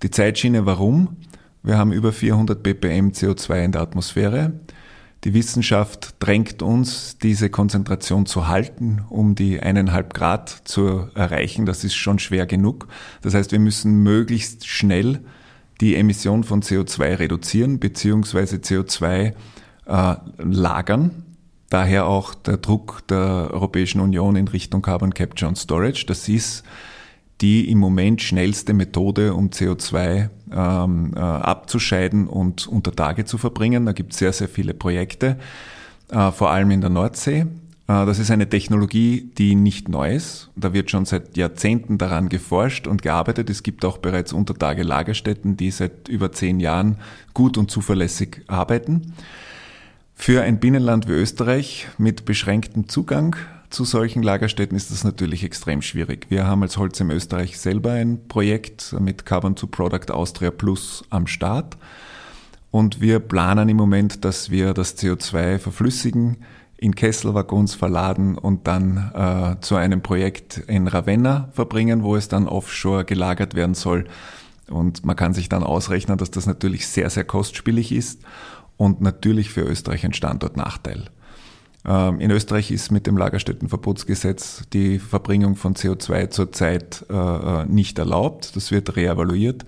Die 0.03 0.11
Zeitschiene, 0.11 0.67
warum? 0.67 1.17
Wir 1.63 1.79
haben 1.79 1.93
über 1.93 2.13
400 2.13 2.63
ppm 2.63 3.09
CO2 3.09 3.65
in 3.65 3.73
der 3.73 3.83
Atmosphäre. 3.83 4.53
Die 5.25 5.35
Wissenschaft 5.35 6.15
drängt 6.21 6.63
uns, 6.63 7.19
diese 7.19 7.51
Konzentration 7.51 8.27
zu 8.27 8.47
halten, 8.47 9.05
um 9.09 9.35
die 9.35 9.59
eineinhalb 9.59 10.15
Grad 10.15 10.49
zu 10.65 11.09
erreichen. 11.15 11.67
Das 11.67 11.83
ist 11.83 11.95
schon 11.95 12.21
schwer 12.21 12.47
genug. 12.47 12.87
Das 13.23 13.35
heißt, 13.35 13.51
wir 13.51 13.59
müssen 13.59 14.03
möglichst 14.05 14.67
schnell 14.69 15.21
die 15.81 15.97
Emission 15.97 16.45
von 16.45 16.63
CO2 16.63 17.19
reduzieren 17.19 17.79
bzw. 17.81 18.57
CO2 18.57 19.35
äh, 19.87 20.17
lagern. 20.39 21.25
Daher 21.69 22.07
auch 22.07 22.35
der 22.35 22.57
Druck 22.57 23.07
der 23.09 23.51
Europäischen 23.53 24.01
Union 24.01 24.37
in 24.37 24.49
Richtung 24.49 24.83
Carbon 24.83 25.13
Capture 25.13 25.49
und 25.49 25.57
Storage. 25.57 26.07
Das 26.07 26.29
ist 26.29 26.65
die 27.41 27.71
im 27.71 27.79
Moment 27.79 28.21
schnellste 28.21 28.75
Methode, 28.75 29.35
um 29.35 29.51
CO2 29.51 30.29
ähm, 30.53 31.13
äh, 31.15 31.19
abzuscheiden 31.21 32.27
und 32.27 32.67
unter 32.67 32.93
Tage 32.93 33.25
zu 33.25 33.39
verbringen. 33.39 33.87
Da 33.87 33.93
gibt 33.93 34.13
es 34.13 34.19
sehr, 34.19 34.33
sehr 34.33 34.49
viele 34.49 34.75
Projekte, 34.75 35.39
äh, 36.11 36.33
vor 36.33 36.51
allem 36.51 36.71
in 36.71 36.81
der 36.81 36.91
Nordsee. 36.91 37.41
Äh, 37.41 37.47
das 37.87 38.19
ist 38.19 38.31
eine 38.31 38.49
Technologie, 38.49 39.31
die 39.39 39.55
nicht 39.55 39.89
neu 39.89 40.15
ist. 40.15 40.51
Da 40.57 40.73
wird 40.73 40.91
schon 40.91 41.05
seit 41.05 41.37
Jahrzehnten 41.37 41.99
daran 41.99 42.29
geforscht 42.29 42.87
und 42.87 43.03
gearbeitet. 43.03 43.51
Es 43.51 43.63
gibt 43.63 43.85
auch 43.85 43.99
bereits 43.99 44.33
Untertage 44.33 44.83
Lagerstätten, 44.83 45.57
die 45.57 45.71
seit 45.71 46.09
über 46.09 46.33
zehn 46.33 46.61
Jahren 46.61 46.97
gut 47.35 47.57
und 47.57 47.71
zuverlässig 47.71 48.43
arbeiten. 48.47 49.15
Für 50.15 50.43
ein 50.43 50.59
Binnenland 50.59 51.09
wie 51.09 51.13
Österreich 51.13 51.87
mit 51.97 52.25
beschränktem 52.25 52.89
Zugang 52.89 53.37
zu 53.71 53.85
solchen 53.85 54.23
Lagerstätten 54.23 54.77
ist 54.77 54.91
das 54.91 55.05
natürlich 55.05 55.45
extrem 55.45 55.83
schwierig. 55.83 56.27
Wir 56.29 56.47
haben 56.47 56.63
als 56.63 56.79
Holz 56.79 57.01
im 57.01 57.11
Österreich 57.11 57.59
selber 57.59 57.93
ein 57.93 58.27
Projekt 58.29 58.95
mit 58.99 59.27
Carbon 59.27 59.57
to 59.57 59.67
Product 59.67 60.11
Austria 60.11 60.51
Plus 60.51 61.05
am 61.11 61.27
Start. 61.27 61.77
Und 62.71 63.01
wir 63.01 63.19
planen 63.19 63.69
im 63.69 63.77
Moment, 63.77 64.25
dass 64.25 64.51
wir 64.51 64.75
das 64.75 64.97
CO2 64.97 65.59
verflüssigen, 65.59 66.39
in 66.77 66.95
Kesselwaggons 66.95 67.75
verladen 67.75 68.39
und 68.39 68.67
dann 68.67 69.11
äh, 69.15 69.61
zu 69.61 69.75
einem 69.75 70.01
Projekt 70.01 70.59
in 70.59 70.87
Ravenna 70.87 71.49
verbringen, 71.53 72.03
wo 72.05 72.15
es 72.15 72.29
dann 72.29 72.47
offshore 72.47 73.05
gelagert 73.05 73.55
werden 73.55 73.75
soll. 73.75 74.07
Und 74.71 75.05
man 75.05 75.17
kann 75.17 75.35
sich 75.35 75.49
dann 75.49 75.65
ausrechnen, 75.65 76.19
dass 76.19 76.31
das 76.31 76.47
natürlich 76.47 76.87
sehr, 76.87 77.11
sehr 77.11 77.25
kostspielig 77.25 77.91
ist 77.91 78.23
und 78.77 79.01
natürlich 79.01 79.51
für 79.51 79.63
Österreich 79.63 80.05
ein 80.05 80.13
Standortnachteil. 80.13 81.11
Ähm, 81.85 82.21
in 82.21 82.31
Österreich 82.31 82.71
ist 82.71 82.91
mit 82.91 83.07
dem 83.07 83.17
Lagerstättenverbotsgesetz 83.17 84.65
die 84.73 84.99
Verbringung 84.99 85.57
von 85.57 85.75
CO2 85.75 86.31
zurzeit 86.31 87.05
äh, 87.09 87.15
äh, 87.15 87.65
nicht 87.67 87.99
erlaubt. 87.99 88.57
Das 88.57 88.71
wird 88.71 88.97
reevaluiert. 88.97 89.65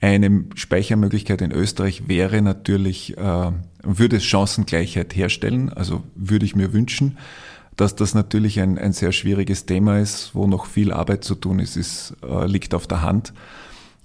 Eine 0.00 0.44
Speichermöglichkeit 0.54 1.42
in 1.42 1.50
Österreich 1.50 2.06
wäre 2.06 2.40
natürlich, 2.42 3.16
äh, 3.16 3.50
würde 3.82 4.20
Chancengleichheit 4.20 5.16
herstellen. 5.16 5.72
Also 5.72 6.02
würde 6.14 6.44
ich 6.44 6.54
mir 6.54 6.72
wünschen, 6.72 7.18
dass 7.76 7.96
das 7.96 8.14
natürlich 8.14 8.60
ein, 8.60 8.78
ein 8.78 8.92
sehr 8.92 9.12
schwieriges 9.12 9.66
Thema 9.66 9.98
ist, 9.98 10.34
wo 10.34 10.46
noch 10.46 10.66
viel 10.66 10.92
Arbeit 10.92 11.24
zu 11.24 11.34
tun 11.34 11.60
ist, 11.60 11.76
ist 11.76 12.14
liegt 12.46 12.74
auf 12.74 12.88
der 12.88 13.02
Hand. 13.02 13.32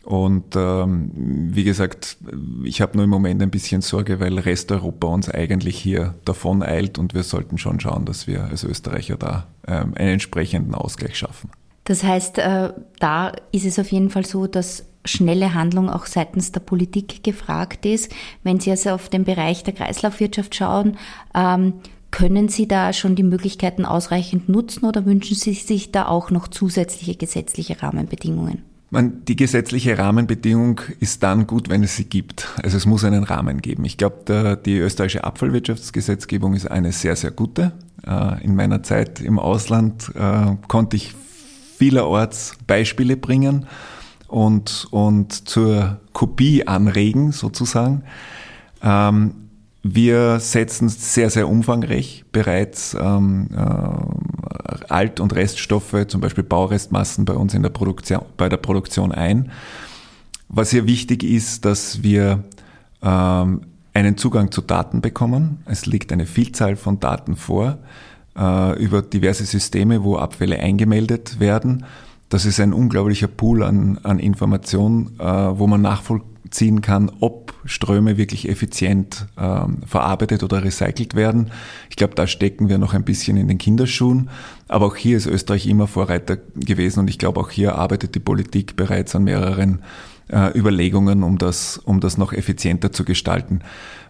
Und 0.03 0.55
ähm, 0.57 1.12
wie 1.53 1.63
gesagt, 1.63 2.17
ich 2.65 2.81
habe 2.81 2.98
nur 2.98 3.05
im 3.05 3.10
Moment 3.10 3.41
ein 3.41 3.51
bisschen 3.51 3.81
Sorge, 3.81 4.19
weil 4.19 4.38
Resteuropa 4.38 5.07
uns 5.07 5.29
eigentlich 5.29 5.77
hier 5.77 6.15
davon 6.25 6.62
eilt 6.62 7.00
und 7.00 7.13
wir 7.13 7.24
sollten 7.24 7.57
schon 7.57 7.79
schauen, 7.79 8.05
dass 8.05 8.27
wir 8.27 8.43
als 8.43 8.65
Österreicher 8.65 9.15
da 9.15 9.48
ähm, 9.65 9.93
einen 9.95 10.13
entsprechenden 10.13 10.75
Ausgleich 10.75 11.17
schaffen. 11.17 11.50
Das 11.86 12.03
heißt, 12.03 12.38
äh, 12.39 12.74
da 13.00 13.31
ist 13.51 13.65
es 13.65 13.79
auf 13.79 13.91
jeden 13.91 14.10
Fall 14.10 14.25
so, 14.25 14.45
dass 14.45 14.86
schnelle 15.05 15.53
Handlung 15.53 15.89
auch 15.89 16.05
seitens 16.05 16.51
der 16.51 16.62
Politik 16.62 17.24
gefragt 17.24 17.86
ist. 17.86 18.12
Wenn 18.43 18.60
Sie 18.60 18.72
also 18.72 18.91
auf 18.91 19.10
den 19.10 19.24
Bereich 19.24 19.63
der 19.63 19.74
Kreislaufwirtschaft 19.74 20.55
schauen, 20.55 20.98
ähm, 21.33 21.75
können 22.12 22.48
Sie 22.48 22.67
da 22.67 22.93
schon 22.93 23.15
die 23.15 23.24
Möglichkeiten 23.24 23.86
ausreichend 23.86 24.48
nutzen 24.50 24.86
oder 24.86 25.05
wünschen 25.05 25.36
Sie 25.36 25.53
sich 25.53 25.91
da 25.91 26.07
auch 26.07 26.29
noch 26.29 26.48
zusätzliche 26.48 27.15
gesetzliche 27.15 27.81
Rahmenbedingungen? 27.81 28.63
Man, 28.94 29.26
die 29.26 29.36
gesetzliche 29.36 29.98
Rahmenbedingung 29.98 30.80
ist 31.00 31.24
dann 31.24 31.48
gut, 31.48 31.68
wenn 31.68 31.82
es 31.82 31.96
sie 31.96 32.06
gibt. 32.06 32.50
Also 32.62 32.78
es 32.78 32.86
muss 32.86 33.04
einen 33.04 33.24
Rahmen 33.24 33.60
geben. 33.60 33.86
Ich 33.86 33.98
glaube, 33.98 34.62
die 34.64 34.78
österreichische 34.78 35.24
Abfallwirtschaftsgesetzgebung 35.24 36.54
ist 36.54 36.70
eine 36.70 36.92
sehr, 36.92 37.16
sehr 37.16 37.32
gute. 37.32 37.72
Äh, 38.06 38.44
in 38.44 38.56
meiner 38.56 38.84
Zeit 38.84 39.20
im 39.20 39.40
Ausland 39.40 40.12
äh, 40.14 40.56
konnte 40.68 40.98
ich 40.98 41.16
vielerorts 41.76 42.56
Beispiele 42.68 43.18
bringen 43.18 43.66
und, 44.28 44.86
und 44.92 45.50
zur 45.50 46.00
Kopie 46.14 46.68
anregen 46.68 47.32
sozusagen. 47.32 48.04
Ähm, 48.84 49.34
wir 49.82 50.40
setzen 50.40 50.88
sehr, 50.90 51.32
sehr 51.32 51.50
umfangreich 51.50 52.26
bereits 52.32 52.94
ähm, 52.94 53.48
äh, 53.58 54.23
Alt- 54.89 55.20
und 55.20 55.34
Reststoffe, 55.34 56.08
zum 56.08 56.22
Beispiel 56.22 56.44
Baurestmassen 56.44 57.25
bei 57.25 57.34
uns 57.34 57.53
in 57.53 57.63
der 57.63 57.70
Produktion, 57.70 58.22
bei 58.38 58.50
der 58.50 58.58
Produktion 58.58 59.12
ein. 59.12 59.51
Was 60.50 60.72
hier 60.72 60.86
wichtig 60.86 61.24
ist, 61.24 61.65
dass 61.65 62.03
wir 62.03 62.44
ähm, 63.01 63.62
einen 63.94 64.18
Zugang 64.18 64.51
zu 64.51 64.62
Daten 64.62 65.01
bekommen. 65.01 65.60
Es 65.65 65.86
liegt 65.86 66.12
eine 66.12 66.25
Vielzahl 66.25 66.75
von 66.75 67.00
Daten 67.00 67.36
vor 67.36 67.77
äh, 68.38 68.84
über 68.84 69.01
diverse 69.01 69.46
Systeme, 69.46 70.03
wo 70.03 70.18
Abfälle 70.18 70.60
eingemeldet 70.60 71.39
werden. 71.39 71.86
Das 72.34 72.46
ist 72.46 72.60
ein 72.60 72.74
unglaublicher 72.74 73.28
Pool 73.28 73.62
an, 73.62 74.00
an 74.02 74.18
Informationen, 74.18 75.20
äh, 75.20 75.24
wo 75.24 75.68
man 75.68 75.84
nachvollziehen 75.84 76.82
kann, 76.82 77.12
ob 77.20 77.54
Ströme 77.63 78.18
wirklich 78.18 78.50
effizient 78.50 79.28
ähm, 79.38 79.84
verarbeitet 79.86 80.42
oder 80.42 80.63
recycelt 80.63 81.13
werden. 81.13 81.52
Ich 81.92 81.96
glaube, 81.96 82.16
da 82.16 82.25
stecken 82.25 82.70
wir 82.70 82.80
noch 82.80 82.96
ein 82.96 83.04
bisschen 83.04 83.38
in 83.38 83.50
den 83.50 83.60
Kinderschuhen. 83.60 84.32
Aber 84.68 84.88
auch 84.88 84.96
hier 84.96 85.16
ist 85.16 85.28
Österreich 85.28 85.68
immer 85.68 85.86
Vorreiter 85.86 86.38
gewesen 86.56 87.02
und 87.02 87.10
ich 87.12 87.20
glaube, 87.20 87.40
auch 87.40 87.52
hier 87.52 87.75
arbeitet 87.75 88.16
die 88.16 88.20
Politik 88.20 88.75
bereits 88.75 89.16
an 89.16 89.25
mehreren 89.25 89.84
äh, 90.30 90.58
Überlegungen, 90.58 91.22
um 91.22 91.38
das, 91.38 91.78
um 91.78 92.00
das 92.00 92.18
noch 92.18 92.34
effizienter 92.34 92.92
zu 92.92 93.06
gestalten. 93.06 93.60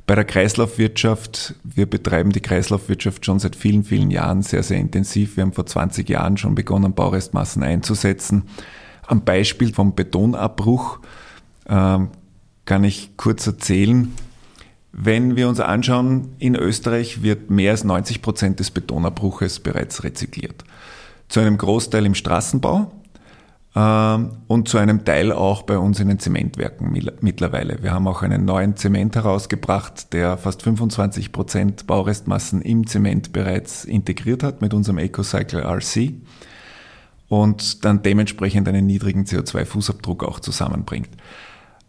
Bei 0.05 0.15
der 0.15 0.25
Kreislaufwirtschaft, 0.25 1.55
wir 1.63 1.85
betreiben 1.85 2.31
die 2.31 2.41
Kreislaufwirtschaft 2.41 3.25
schon 3.25 3.39
seit 3.39 3.55
vielen, 3.55 3.85
vielen 3.85 4.11
Jahren 4.11 4.41
sehr, 4.41 4.61
sehr 4.61 4.77
intensiv. 4.77 5.37
Wir 5.37 5.43
haben 5.43 5.53
vor 5.53 5.65
20 5.65 6.09
Jahren 6.09 6.35
schon 6.35 6.55
begonnen, 6.55 6.93
Baurestmassen 6.93 7.63
einzusetzen. 7.63 8.43
Am 9.07 9.23
Beispiel 9.23 9.73
vom 9.73 9.95
Betonabbruch 9.95 10.99
ähm, 11.69 12.09
kann 12.65 12.83
ich 12.83 13.15
kurz 13.15 13.47
erzählen. 13.47 14.13
Wenn 14.91 15.37
wir 15.37 15.47
uns 15.47 15.59
anschauen, 15.59 16.35
in 16.37 16.55
Österreich 16.55 17.23
wird 17.23 17.49
mehr 17.49 17.71
als 17.71 17.85
90 17.85 18.21
Prozent 18.21 18.59
des 18.59 18.71
Betonerbruches 18.71 19.61
bereits 19.61 20.03
rezykliert. 20.03 20.63
Zu 21.29 21.39
einem 21.39 21.57
Großteil 21.57 22.05
im 22.05 22.13
Straßenbau 22.13 22.91
äh, 22.91 23.02
und 23.75 24.67
zu 24.67 24.77
einem 24.77 25.03
Teil 25.03 25.31
auch 25.31 25.63
bei 25.63 25.79
uns 25.79 25.99
in 25.99 26.07
den 26.07 26.19
Zementwerken 26.19 26.91
mittlerweile. 27.21 27.81
Wir 27.81 27.91
haben 27.91 28.07
auch 28.07 28.21
einen 28.21 28.45
neuen 28.45 28.75
Zement 28.75 29.15
herausgebracht, 29.15 30.13
der 30.13 30.37
fast 30.37 30.61
25 30.61 31.31
Prozent 31.31 31.87
Baurestmassen 31.87 32.61
im 32.61 32.85
Zement 32.85 33.33
bereits 33.33 33.83
integriert 33.83 34.43
hat 34.43 34.61
mit 34.61 34.75
unserem 34.75 34.99
EcoCycle 34.99 35.63
RC 35.63 36.13
und 37.29 37.83
dann 37.83 38.03
dementsprechend 38.03 38.67
einen 38.67 38.85
niedrigen 38.85 39.23
CO2-Fußabdruck 39.23 40.23
auch 40.23 40.39
zusammenbringt. 40.39 41.09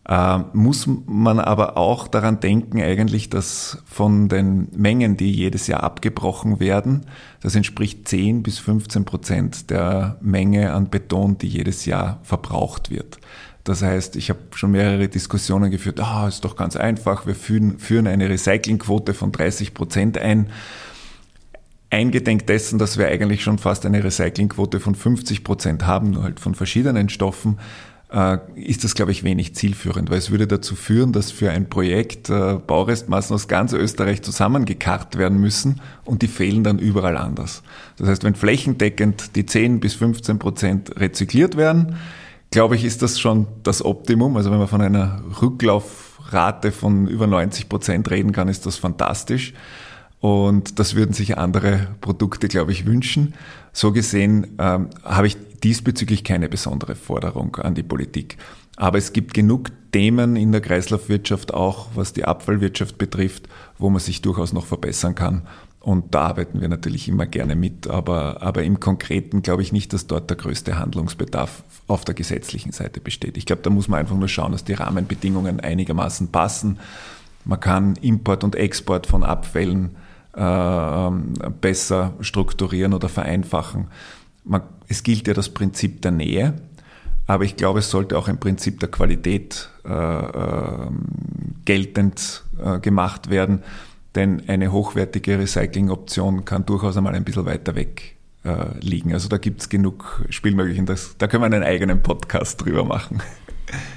Äh, 0.07 0.39
muss 0.53 0.87
man 1.07 1.39
aber 1.39 1.79
auch 1.79 2.09
daran 2.09 2.41
denken 2.41 2.81
eigentlich, 2.81 3.31
dass 3.31 3.79
von 3.87 4.29
den 4.29 4.69
Mengen, 4.77 5.17
die 5.17 5.33
jedes 5.33 5.67
Jahr 5.67 5.83
abgebrochen 5.83 6.61
werden, 6.61 7.07
das 7.41 7.55
entspricht 7.55 8.07
10 8.07 8.43
bis 8.43 8.59
15 8.59 9.05
Prozent 9.07 9.71
der 9.71 10.19
Menge 10.21 10.73
an 10.75 10.91
Beton, 10.91 11.39
die 11.39 11.49
jedes 11.49 11.87
Jahr 11.87 12.21
verbraucht 12.23 12.91
wird. 12.91 13.19
Das 13.65 13.81
heißt, 13.81 14.17
ich 14.17 14.29
habe 14.29 14.41
schon 14.55 14.73
mehrere 14.73 15.09
Diskussionen 15.09 15.71
geführt, 15.71 15.99
ah, 16.01 16.29
ist 16.29 16.45
doch 16.45 16.57
ganz 16.57 16.77
einfach, 16.77 17.27
wir 17.27 17.35
führen, 17.35 17.79
führen 17.79 18.07
eine 18.07 18.29
Recyclingquote 18.29 19.15
von 19.15 19.33
30 19.33 19.73
Prozent 19.73 20.19
ein. 20.19 20.51
Eingedenk 21.89 22.47
dessen, 22.49 22.79
dass 22.79 22.99
wir 22.99 23.07
eigentlich 23.07 23.43
schon 23.43 23.57
fast 23.57 23.87
eine 23.87 24.03
Recyclingquote 24.03 24.81
von 24.81 24.97
50 24.97 25.45
Prozent 25.45 25.87
haben, 25.87 26.11
nur 26.11 26.25
halt 26.25 26.41
von 26.41 26.55
verschiedenen 26.57 27.09
Stoffen, 27.09 27.59
ist 28.55 28.85
das, 28.85 28.95
glaube 28.95 29.11
ich, 29.11 29.25
wenig 29.25 29.57
zielführend, 29.57 30.09
weil 30.09 30.19
es 30.19 30.31
würde 30.31 30.47
dazu 30.47 30.77
führen, 30.77 31.13
dass 31.13 31.33
für 31.33 31.51
ein 31.51 31.69
Projekt 31.69 32.31
äh, 32.31 32.59
Baurestmassen 32.65 33.35
aus 33.35 33.49
ganz 33.49 33.73
Österreich 33.73 34.23
zusammengekarrt 34.23 35.19
werden 35.19 35.41
müssen 35.41 35.81
und 36.05 36.23
die 36.23 36.29
fehlen 36.29 36.63
dann 36.63 36.79
überall 36.79 37.17
anders. 37.17 37.63
Das 37.97 38.09
heißt, 38.09 38.23
wenn 38.23 38.37
flächendeckend 38.37 39.35
die 39.35 39.47
10 39.47 39.81
bis 39.81 39.95
15 39.95 40.39
Prozent 40.39 41.01
rezykliert 41.01 41.57
werden, 41.57 41.97
glaube 42.53 42.77
ich, 42.77 42.85
ist 42.85 43.03
das 43.03 43.19
schon 43.19 43.49
das 43.65 43.85
Optimum. 43.85 44.37
Also 44.37 44.53
wenn 44.53 44.59
man 44.59 44.69
von 44.69 44.81
einer 44.81 45.21
Rücklaufrate 45.43 46.71
von 46.71 47.09
über 47.09 47.27
90 47.27 47.69
Prozent 47.69 48.09
reden 48.13 48.31
kann, 48.31 48.47
ist 48.47 48.65
das 48.65 48.77
fantastisch. 48.77 49.55
Und 50.21 50.79
das 50.79 50.95
würden 50.95 51.13
sich 51.13 51.37
andere 51.37 51.89
Produkte, 52.01 52.47
glaube 52.47 52.71
ich, 52.71 52.87
wünschen. 52.87 53.35
So 53.75 53.93
gesehen 53.93 54.57
ähm, 54.59 54.89
habe 55.03 55.27
ich 55.27 55.37
diesbezüglich 55.65 56.23
keine 56.25 56.49
besondere 56.49 56.95
Forderung 56.95 57.57
an 57.57 57.75
die 57.75 57.83
Politik. 57.83 58.39
Aber 58.77 58.99
es 58.99 59.13
gibt 59.13 59.35
genug 59.35 59.71
Themen 59.93 60.37
in 60.37 60.53
der 60.53 60.61
Kreislaufwirtschaft, 60.61 61.53
auch 61.53 61.89
was 61.95 62.13
die 62.13 62.25
Abfallwirtschaft 62.25 62.99
betrifft, 62.99 63.49
wo 63.79 63.91
man 63.91 64.01
sich 64.01 64.23
durchaus 64.23 64.53
noch 64.53 64.65
verbessern 64.65 65.15
kann. 65.15 65.43
Und 65.81 66.15
da 66.15 66.29
arbeiten 66.29 66.61
wir 66.61 66.69
natürlich 66.69 67.09
immer 67.09 67.27
gerne 67.27 67.57
mit, 67.57 67.89
aber, 67.89 68.43
aber 68.43 68.63
im 68.63 68.81
Konkreten 68.81 69.43
glaube 69.43 69.63
ich 69.63 69.73
nicht, 69.73 69.93
dass 69.93 70.07
dort 70.07 70.31
der 70.31 70.37
größte 70.37 70.79
Handlungsbedarf 70.79 71.63
auf 71.89 72.05
der 72.05 72.15
gesetzlichen 72.15 72.73
Seite 72.73 73.01
besteht. 73.01 73.37
Ich 73.37 73.45
glaube, 73.45 73.63
da 73.63 73.71
muss 73.71 73.89
man 73.89 74.01
einfach 74.01 74.17
nur 74.17 74.29
schauen, 74.29 74.53
dass 74.53 74.65
die 74.65 74.73
Rahmenbedingungen 74.73 75.61
einigermaßen 75.61 76.29
passen. 76.29 76.79
Man 77.45 77.61
kann 77.61 77.97
Import 77.97 78.45
und 78.45 78.55
Export 78.55 79.07
von 79.07 79.23
Abfällen 79.25 79.97
besser 80.35 82.15
strukturieren 82.21 82.93
oder 82.93 83.09
vereinfachen. 83.09 83.89
Man, 84.45 84.63
es 84.89 85.03
gilt 85.03 85.29
ja 85.29 85.35
das 85.35 85.49
Prinzip 85.49 86.03
der 86.03 86.11
Nähe. 86.11 86.55
Aber 87.27 87.45
ich 87.45 87.57
glaube, 87.57 87.79
es 87.79 87.91
sollte 87.91 88.19
auch 88.19 88.29
ein 88.29 88.39
Prinzip 88.39 88.81
der 88.81 88.91
Qualität 88.91 89.71
äh, 89.85 89.93
äh, 89.93 90.89
geltend 91.65 92.45
äh, 92.63 92.79
gemacht 92.81 93.31
werden, 93.31 93.63
denn 94.15 94.43
eine 94.49 94.73
hochwertige 94.73 95.39
Recyclingoption 95.39 96.45
kann 96.45 96.67
durchaus 96.67 96.97
einmal 96.97 97.15
ein 97.15 97.25
bisschen 97.25 97.47
weiter 97.47 97.75
weg 97.75 98.17
äh, 98.45 98.79
liegen. 98.81 99.15
Also 99.15 99.29
da 99.29 99.39
gibt 99.39 99.63
es 99.63 99.69
genug 99.71 100.25
Spielmöglichkeiten. 100.29 100.97
da 101.19 101.27
können 101.27 101.43
wir 101.43 101.47
einen 101.47 101.63
eigenen 101.63 102.03
Podcast 102.03 102.63
drüber 102.63 102.85
machen. 102.85 103.23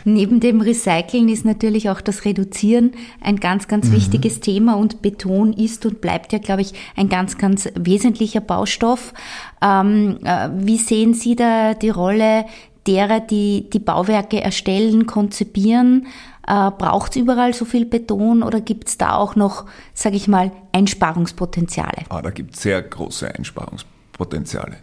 Neben 0.05 0.39
dem 0.39 0.61
Recyceln 0.61 1.29
ist 1.29 1.45
natürlich 1.45 1.89
auch 1.89 2.01
das 2.01 2.25
Reduzieren 2.25 2.91
ein 3.21 3.37
ganz, 3.37 3.67
ganz 3.67 3.87
mhm. 3.87 3.93
wichtiges 3.93 4.39
Thema 4.39 4.75
und 4.75 5.01
Beton 5.01 5.53
ist 5.53 5.85
und 5.85 6.01
bleibt 6.01 6.33
ja, 6.33 6.39
glaube 6.39 6.61
ich, 6.61 6.73
ein 6.95 7.09
ganz, 7.09 7.37
ganz 7.37 7.69
wesentlicher 7.75 8.41
Baustoff. 8.41 9.13
Ähm, 9.61 10.19
äh, 10.23 10.49
wie 10.53 10.77
sehen 10.77 11.13
Sie 11.13 11.35
da 11.35 11.73
die 11.73 11.89
Rolle 11.89 12.45
derer, 12.85 13.19
die 13.19 13.69
die 13.71 13.79
Bauwerke 13.79 14.41
erstellen, 14.41 15.05
konzipieren? 15.05 16.07
Äh, 16.47 16.71
Braucht 16.71 17.11
es 17.11 17.17
überall 17.17 17.53
so 17.53 17.65
viel 17.65 17.85
Beton 17.85 18.43
oder 18.43 18.61
gibt 18.61 18.87
es 18.87 18.97
da 18.97 19.15
auch 19.15 19.35
noch, 19.35 19.65
sage 19.93 20.15
ich 20.15 20.27
mal, 20.27 20.51
Einsparungspotenziale? 20.71 22.05
Ah, 22.09 22.21
da 22.21 22.29
gibt 22.29 22.55
es 22.55 22.61
sehr 22.61 22.81
große 22.81 23.35
Einsparungspotenziale. 23.35 24.77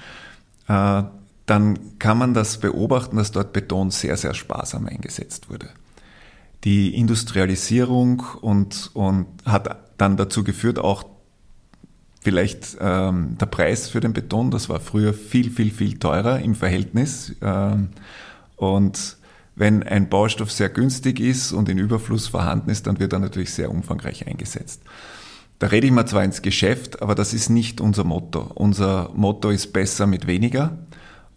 äh, 0.67 1.00
äh, 1.00 1.03
dann 1.45 2.00
kann 2.00 2.17
man 2.17 2.33
das 2.33 2.57
beobachten, 2.57 3.17
dass 3.17 3.31
dort 3.31 3.53
Beton 3.53 3.91
sehr, 3.91 4.17
sehr 4.17 4.33
sparsam 4.33 4.88
eingesetzt 4.88 5.51
wurde. 5.51 5.69
Die 6.63 6.95
Industrialisierung 6.95 8.24
und, 8.41 8.89
und 8.95 9.27
hat 9.45 10.00
dann 10.00 10.17
dazu 10.17 10.43
geführt, 10.43 10.79
auch 10.79 11.03
vielleicht 12.22 12.77
ähm, 12.81 13.38
der 13.39 13.45
Preis 13.45 13.88
für 13.88 14.00
den 14.00 14.13
Beton, 14.13 14.50
das 14.50 14.67
war 14.67 14.79
früher 14.79 15.13
viel, 15.13 15.51
viel, 15.51 15.69
viel 15.69 16.00
teurer 16.00 16.39
im 16.39 16.55
Verhältnis. 16.55 17.36
Ähm, 17.43 17.89
und 18.55 19.17
wenn 19.55 19.83
ein 19.83 20.10
Baustoff 20.10 20.51
sehr 20.51 20.69
günstig 20.69 21.19
ist 21.19 21.51
und 21.51 21.69
in 21.69 21.77
Überfluss 21.77 22.27
vorhanden 22.27 22.69
ist, 22.69 22.88
dann 22.88 23.00
wird 23.00 23.13
er 23.13 23.19
natürlich 23.19 23.53
sehr 23.53 23.69
umfangreich 23.69 24.27
eingesetzt. 24.27 24.81
Da 25.60 25.67
rede 25.67 25.88
ich 25.88 25.93
mal 25.93 26.05
zwar 26.05 26.24
ins 26.24 26.41
Geschäft, 26.41 27.01
aber 27.01 27.15
das 27.15 27.33
ist 27.33 27.50
nicht 27.50 27.79
unser 27.79 28.03
Motto. 28.03 28.51
Unser 28.55 29.12
Motto 29.15 29.50
ist 29.50 29.72
besser 29.72 30.07
mit 30.07 30.27
weniger 30.27 30.77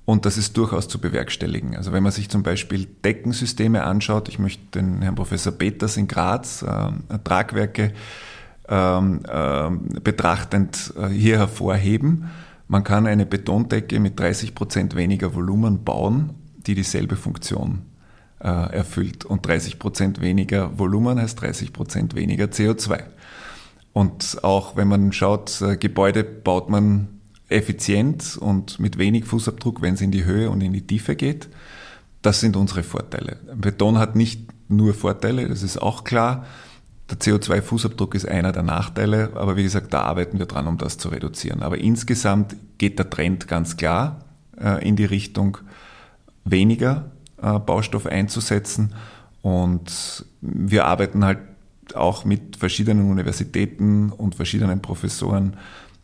und 0.05 0.25
das 0.25 0.39
ist 0.39 0.57
durchaus 0.57 0.89
zu 0.89 0.99
bewerkstelligen. 0.99 1.77
Also 1.77 1.93
wenn 1.93 2.03
man 2.03 2.13
sich 2.13 2.31
zum 2.31 2.43
Beispiel 2.43 2.87
Deckensysteme 3.05 3.85
anschaut, 3.85 4.29
ich 4.29 4.39
möchte 4.39 4.81
den 4.81 5.03
Herrn 5.03 5.15
Professor 5.15 5.53
Peters 5.53 5.97
in 5.97 6.09
Graz, 6.09 6.63
äh, 6.63 7.19
Tragwerke 7.23 7.93
ähm, 8.69 9.21
äh, 9.29 10.01
betrachtend 10.01 10.95
äh, 10.99 11.09
hier 11.09 11.39
hervorheben. 11.39 12.31
Man 12.67 12.83
kann 12.83 13.07
eine 13.07 13.27
Betondecke 13.27 14.01
mit 14.01 14.19
30 14.19 14.55
Prozent 14.55 14.97
weniger 14.97 15.35
Volumen 15.35 15.85
bauen, 15.85 16.31
die 16.67 16.75
dieselbe 16.75 17.15
Funktion 17.15 17.83
äh, 18.41 18.49
erfüllt. 18.49 19.25
Und 19.25 19.47
30 19.47 19.79
Prozent 19.79 20.21
weniger 20.21 20.79
Volumen 20.79 21.21
heißt 21.21 21.41
30 21.41 21.73
Prozent 21.73 22.15
weniger 22.15 22.47
CO2. 22.47 23.05
Und 23.93 24.39
auch 24.43 24.77
wenn 24.77 24.89
man 24.89 25.13
schaut, 25.13 25.63
äh, 25.63 25.77
Gebäude 25.77 26.23
baut 26.23 26.69
man 26.69 27.09
effizient 27.49 28.37
und 28.37 28.81
mit 28.81 28.99
wenig 28.99 29.25
Fußabdruck, 29.25 29.81
wenn 29.81 29.95
es 29.95 30.01
in 30.01 30.11
die 30.11 30.25
Höhe 30.25 30.51
und 30.51 30.61
in 30.61 30.73
die 30.73 30.87
Tiefe 30.87 31.17
geht. 31.17 31.49
Das 32.23 32.41
sind 32.41 32.57
unsere 32.57 32.83
Vorteile. 32.83 33.39
Beton 33.55 33.99
hat 33.99 34.17
nicht 34.17 34.51
nur 34.69 34.95
Vorteile, 34.95 35.49
das 35.49 35.63
ist 35.63 35.81
auch 35.81 36.05
klar. 36.05 36.45
Der 37.09 37.19
CO2-Fußabdruck 37.19 38.17
ist 38.17 38.27
einer 38.27 38.51
der 38.51 38.65
Nachteile, 38.65 39.31
aber 39.35 39.57
wie 39.57 39.63
gesagt, 39.63 39.95
da 39.95 40.03
arbeiten 40.03 40.41
wir 40.41 40.47
dran, 40.47 40.67
um 40.67 40.77
das 40.77 40.99
zu 40.99 41.09
reduzieren. 41.09 41.63
Aber 41.63 41.79
insgesamt 41.79 42.57
geht 42.79 42.99
der 42.99 43.11
Trend 43.11 43.47
ganz 43.47 43.77
klar 43.77 44.25
äh, 44.61 44.87
in 44.87 44.97
die 44.97 45.05
Richtung 45.05 45.59
weniger 46.45 47.13
Baustoff 47.41 48.07
einzusetzen. 48.07 48.95
Und 49.43 50.25
wir 50.41 50.87
arbeiten 50.87 51.25
halt 51.25 51.39
auch 51.95 52.25
mit 52.25 52.57
verschiedenen 52.57 53.11
Universitäten 53.11 54.11
und 54.11 54.35
verschiedenen 54.35 54.83
Professoren 54.83 55.57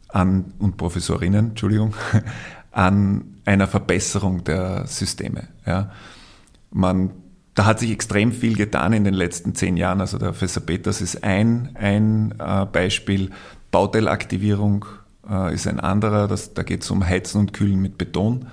an, 0.08 0.52
und 0.58 0.76
Professorinnen, 0.76 1.50
Entschuldigung, 1.50 1.94
an 2.70 3.24
einer 3.44 3.66
Verbesserung 3.66 4.44
der 4.44 4.86
Systeme. 4.86 5.48
Ja. 5.66 5.90
Man, 6.70 7.10
da 7.54 7.64
hat 7.64 7.80
sich 7.80 7.90
extrem 7.90 8.32
viel 8.32 8.56
getan 8.56 8.92
in 8.92 9.04
den 9.04 9.14
letzten 9.14 9.54
zehn 9.54 9.76
Jahren. 9.76 10.00
Also 10.00 10.18
der 10.18 10.26
Professor 10.26 10.62
Peters 10.62 11.00
ist 11.00 11.24
ein, 11.24 11.70
ein 11.74 12.34
äh, 12.38 12.66
Beispiel. 12.66 13.30
Bauteilaktivierung 13.70 14.84
äh, 15.28 15.54
ist 15.54 15.66
ein 15.66 15.80
anderer. 15.80 16.28
Das, 16.28 16.54
da 16.54 16.62
geht 16.62 16.82
es 16.82 16.90
um 16.90 17.04
Heizen 17.04 17.40
und 17.40 17.52
Kühlen 17.52 17.80
mit 17.80 17.98
Beton 17.98 18.46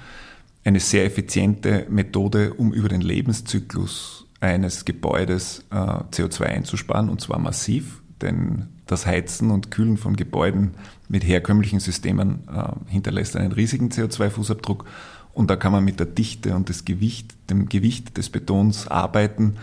eine 0.70 0.80
sehr 0.80 1.04
effiziente 1.04 1.88
Methode, 1.90 2.54
um 2.54 2.72
über 2.74 2.90
den 2.90 3.02
Lebenszyklus 3.02 4.28
eines 4.40 4.86
Gebäudes 4.86 5.66
äh, 5.72 5.76
CO2 5.76 6.44
einzusparen, 6.44 7.10
und 7.10 7.22
zwar 7.22 7.40
massiv, 7.40 8.04
denn 8.22 8.68
das 8.86 9.08
Heizen 9.08 9.50
und 9.50 9.72
Kühlen 9.72 9.98
von 9.98 10.16
Gebäuden 10.16 10.76
mit 11.08 11.24
herkömmlichen 11.24 11.80
Systemen 11.80 12.48
äh, 12.48 12.92
hinterlässt 12.92 13.36
einen 13.36 13.52
riesigen 13.52 13.90
CO2-Fußabdruck. 13.90 14.86
Und 15.34 15.50
da 15.50 15.56
kann 15.56 15.72
man 15.72 15.84
mit 15.84 16.00
der 16.00 16.06
Dichte 16.06 16.56
und 16.56 16.70
das 16.70 16.86
Gewicht, 16.86 17.34
dem 17.50 17.68
Gewicht 17.68 18.18
des 18.18 18.30
Betons 18.30 18.88
arbeiten, 18.88 19.56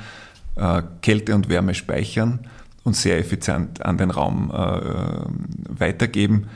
äh, 0.57 0.83
Kälte 1.03 1.37
und 1.37 1.49
Wärme 1.49 1.75
speichern 1.75 2.41
und 2.83 2.97
sehr 2.97 3.19
effizient 3.19 3.87
an 3.87 3.97
den 3.97 4.11
Raum 4.11 4.51
äh, 4.51 4.81
weitergeben. 5.69 6.49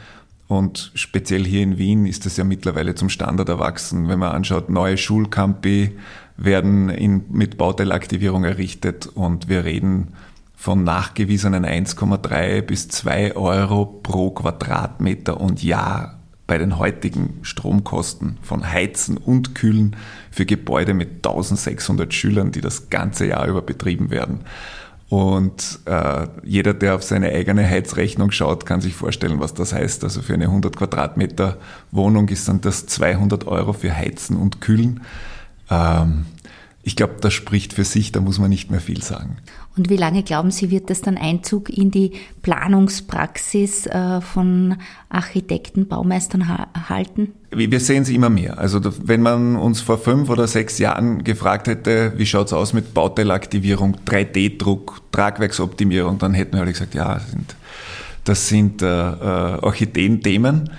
Und 0.51 0.91
speziell 0.97 1.45
hier 1.45 1.63
in 1.63 1.79
Wien 1.79 2.07
ist 2.07 2.27
das 2.27 2.37
ja 2.37 2.43
mittlerweile 2.43 2.97
zum 2.97 3.09
Standard 3.09 3.49
erwachsen. 3.49 4.09
Wenn 4.09 4.19
man 4.19 4.33
anschaut, 4.33 4.69
neue 4.69 4.99
Schulcampi 4.99 5.97
werden 6.37 6.89
in, 6.89 7.23
mit 7.31 7.57
Bauteilaktivierung 7.57 8.43
errichtet 8.43 9.07
und 9.07 9.49
wir 9.49 9.65
reden 9.65 10.09
von 10.57 10.83
nachgewiesenen 10.83 11.65
1,3 11.65 12.63
bis 12.63 12.89
2 12.89 13.37
Euro 13.37 13.87
pro 13.87 14.33
Quadratmeter 14.33 15.41
und 15.41 15.63
Jahr 15.63 16.19
bei 16.49 16.59
den 16.59 16.79
heutigen 16.79 17.39
Stromkosten 17.43 18.39
von 18.43 18.69
Heizen 18.73 19.19
und 19.19 19.55
Kühlen 19.55 19.95
für 20.33 20.47
Gebäude 20.47 20.95
mit 20.95 21.25
1600 21.25 22.13
Schülern, 22.13 22.51
die 22.51 22.61
das 22.61 22.91
ganze 22.91 23.25
Jahr 23.25 23.47
über 23.47 23.63
betrieben 23.63 24.11
werden. 24.11 24.41
Und 25.11 25.81
äh, 25.87 26.29
jeder, 26.45 26.73
der 26.73 26.95
auf 26.95 27.03
seine 27.03 27.31
eigene 27.31 27.69
Heizrechnung 27.69 28.31
schaut, 28.31 28.65
kann 28.65 28.81
sich 28.81 28.95
vorstellen, 28.95 29.41
was 29.41 29.55
das 29.55 29.73
heißt. 29.73 30.05
Also 30.05 30.23
für 30.23 30.35
eine 30.35 30.45
100 30.45 30.77
Quadratmeter 30.77 31.59
Wohnung 31.91 32.29
ist 32.29 32.49
dann 32.49 32.61
das 32.61 32.87
200 32.87 33.49
Euro 33.49 33.73
für 33.73 33.95
Heizen 33.95 34.37
und 34.37 34.61
Kühlen. 34.61 35.01
Ähm, 35.69 36.27
ich 36.85 36.95
glaube, 36.95 37.17
das 37.21 37.35
spricht 37.35 37.73
für 37.73 37.83
sich, 37.83 38.13
da 38.13 38.21
muss 38.21 38.39
man 38.39 38.51
nicht 38.51 38.71
mehr 38.71 38.81
viel 38.81 39.03
sagen. 39.03 39.39
Und 39.77 39.91
wie 39.91 39.97
lange 39.97 40.23
glauben 40.23 40.53
Sie, 40.53 40.71
wird 40.71 40.91
das 40.91 41.01
dann 41.01 41.19
Einzug 41.19 41.71
in 41.71 41.91
die 41.91 42.13
Planungspraxis 42.43 43.87
äh, 43.87 44.21
von 44.21 44.77
Architekten, 45.09 45.89
Baumeistern 45.89 46.49
halten? 46.89 47.33
Wir 47.53 47.81
sehen 47.81 48.03
es 48.03 48.09
immer 48.09 48.31
mehr. 48.31 48.59
Also 48.59 48.81
wenn 49.05 49.23
man 49.23 49.57
uns 49.57 49.81
vor 49.81 49.99
fünf 49.99 50.31
oder 50.31 50.47
sechs 50.47 50.79
Jahren 50.79 51.25
gefragt 51.25 51.67
hätte, 51.67 52.13
wie 52.17 52.27
schaut 52.27 52.47
es 52.47 52.53
aus 52.53 52.73
mit 52.73 52.95
Bauteilaktivierung, 52.95 53.97
3D-Druck, 54.07 55.03
Tragwerksoptimierung, 55.11 56.19
dann 56.19 56.33
hätten 56.33 56.57
wir 56.57 56.65
gesagt, 56.65 56.95
ja, 56.95 57.15
das 57.15 57.31
sind, 57.31 57.57
das 58.25 58.49
sind 58.49 58.83
äh, 58.83 58.87
äh, 58.87 59.59
Orchideen-Themen. 59.63 60.71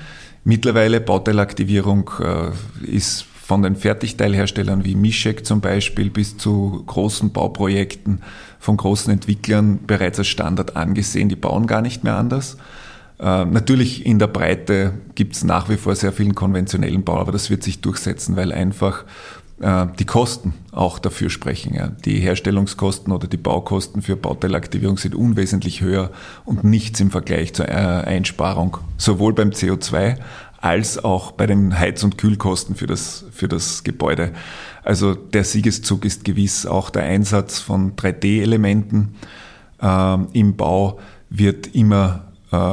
Mittlerweile 0.45 1.01
Bauteilaktivierung 1.01 2.09
äh, 2.19 2.85
ist 2.89 3.25
von 3.51 3.63
den 3.63 3.75
Fertigteilherstellern 3.75 4.85
wie 4.85 4.95
Mischek 4.95 5.45
zum 5.45 5.59
Beispiel 5.59 6.09
bis 6.09 6.37
zu 6.37 6.83
großen 6.87 7.33
Bauprojekten 7.33 8.21
von 8.59 8.77
großen 8.77 9.11
Entwicklern 9.11 9.81
bereits 9.85 10.19
als 10.19 10.29
Standard 10.29 10.77
angesehen. 10.77 11.27
Die 11.27 11.35
bauen 11.35 11.67
gar 11.67 11.81
nicht 11.81 12.05
mehr 12.05 12.15
anders. 12.15 12.55
Äh, 13.21 13.45
natürlich 13.45 14.05
in 14.05 14.17
der 14.17 14.27
Breite 14.27 14.93
gibt 15.13 15.35
es 15.35 15.43
nach 15.43 15.69
wie 15.69 15.77
vor 15.77 15.95
sehr 15.95 16.11
vielen 16.11 16.33
konventionellen 16.33 17.03
Bau, 17.03 17.19
aber 17.19 17.31
das 17.31 17.51
wird 17.51 17.61
sich 17.61 17.79
durchsetzen, 17.81 18.35
weil 18.35 18.51
einfach 18.51 19.05
äh, 19.61 19.85
die 19.99 20.05
Kosten 20.05 20.55
auch 20.71 20.97
dafür 20.97 21.29
sprechen. 21.29 21.95
Die 22.03 22.19
Herstellungskosten 22.19 23.13
oder 23.13 23.27
die 23.27 23.37
Baukosten 23.37 24.01
für 24.01 24.15
Bauteilaktivierung 24.15 24.97
sind 24.97 25.13
unwesentlich 25.13 25.81
höher 25.81 26.09
und 26.45 26.63
nichts 26.63 26.99
im 26.99 27.11
Vergleich 27.11 27.53
zur 27.53 27.69
äh, 27.69 27.71
Einsparung, 27.71 28.77
sowohl 28.97 29.33
beim 29.33 29.51
CO2 29.51 30.17
als 30.57 31.03
auch 31.03 31.31
bei 31.31 31.45
den 31.45 31.77
Heiz- 31.77 32.03
und 32.03 32.17
Kühlkosten 32.17 32.75
für 32.75 32.87
das, 32.87 33.25
für 33.31 33.47
das 33.47 33.83
Gebäude. 33.83 34.31
Also 34.83 35.13
der 35.13 35.43
Siegeszug 35.43 36.05
ist 36.05 36.23
gewiss 36.23 36.65
auch 36.65 36.89
der 36.89 37.03
Einsatz 37.03 37.59
von 37.59 37.95
3D-Elementen 37.95 39.15
äh, 39.79 40.17
im 40.33 40.55
Bau 40.55 40.99
wird 41.29 41.67
immer 41.75 42.30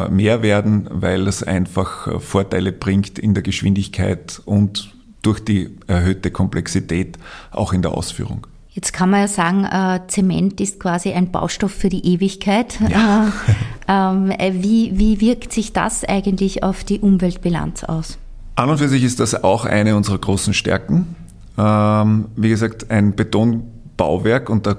mehr 0.08 0.42
werden, 0.42 0.88
weil 0.90 1.26
es 1.28 1.42
einfach 1.42 2.06
äh, 2.06 2.20
Vorteile 2.20 2.72
bringt 2.72 3.18
in 3.18 3.34
der 3.34 3.42
Geschwindigkeit 3.42 4.40
und 4.44 4.92
durch 5.22 5.40
die 5.40 5.76
erhöhte 5.86 6.30
Komplexität 6.30 7.18
auch 7.50 7.72
in 7.72 7.82
der 7.82 7.92
Ausführung. 7.92 8.46
Jetzt 8.70 8.92
kann 8.92 9.10
man 9.10 9.20
ja 9.20 9.28
sagen, 9.28 9.64
äh, 9.64 10.00
Zement 10.06 10.60
ist 10.60 10.78
quasi 10.78 11.12
ein 11.12 11.32
Baustoff 11.32 11.72
für 11.72 11.88
die 11.88 12.06
Ewigkeit. 12.06 12.78
Ja. 12.88 13.32
Ähm, 13.90 14.30
äh, 14.38 14.52
wie, 14.52 14.98
wie 14.98 15.18
wirkt 15.22 15.50
sich 15.50 15.72
das 15.72 16.04
eigentlich 16.04 16.62
auf 16.62 16.84
die 16.84 17.00
Umweltbilanz 17.00 17.84
aus? 17.84 18.18
An 18.54 18.68
und 18.68 18.76
für 18.76 18.88
sich 18.88 19.02
ist 19.02 19.18
das 19.18 19.42
auch 19.42 19.64
eine 19.64 19.96
unserer 19.96 20.18
großen 20.18 20.52
Stärken. 20.52 21.16
Ähm, 21.56 22.26
wie 22.36 22.50
gesagt, 22.50 22.90
ein 22.90 23.16
Betonbauwerk 23.16 24.50
und 24.50 24.66
da 24.66 24.76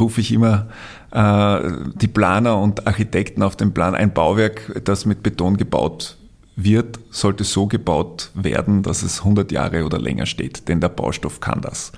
rufe 0.00 0.22
ich 0.22 0.32
immer 0.32 0.54
äh, 0.54 1.01
die 1.14 2.08
Planer 2.08 2.58
und 2.58 2.86
Architekten 2.86 3.42
auf 3.42 3.54
den 3.54 3.74
Plan. 3.74 3.94
Ein 3.94 4.14
Bauwerk, 4.14 4.80
das 4.84 5.04
mit 5.04 5.22
Beton 5.22 5.58
gebaut 5.58 6.16
wird, 6.56 6.98
sollte 7.10 7.44
so 7.44 7.66
gebaut 7.66 8.30
werden, 8.34 8.82
dass 8.82 9.02
es 9.02 9.20
100 9.20 9.52
Jahre 9.52 9.84
oder 9.84 9.98
länger 9.98 10.26
steht, 10.26 10.68
denn 10.68 10.80
der 10.80 10.88
Baustoff 10.88 11.40
kann 11.40 11.60
das. 11.60 11.92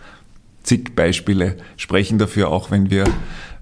Zig 0.62 0.94
Beispiele 0.96 1.56
sprechen 1.76 2.18
dafür, 2.18 2.48
auch 2.50 2.70
wenn 2.70 2.90
wir 2.90 3.04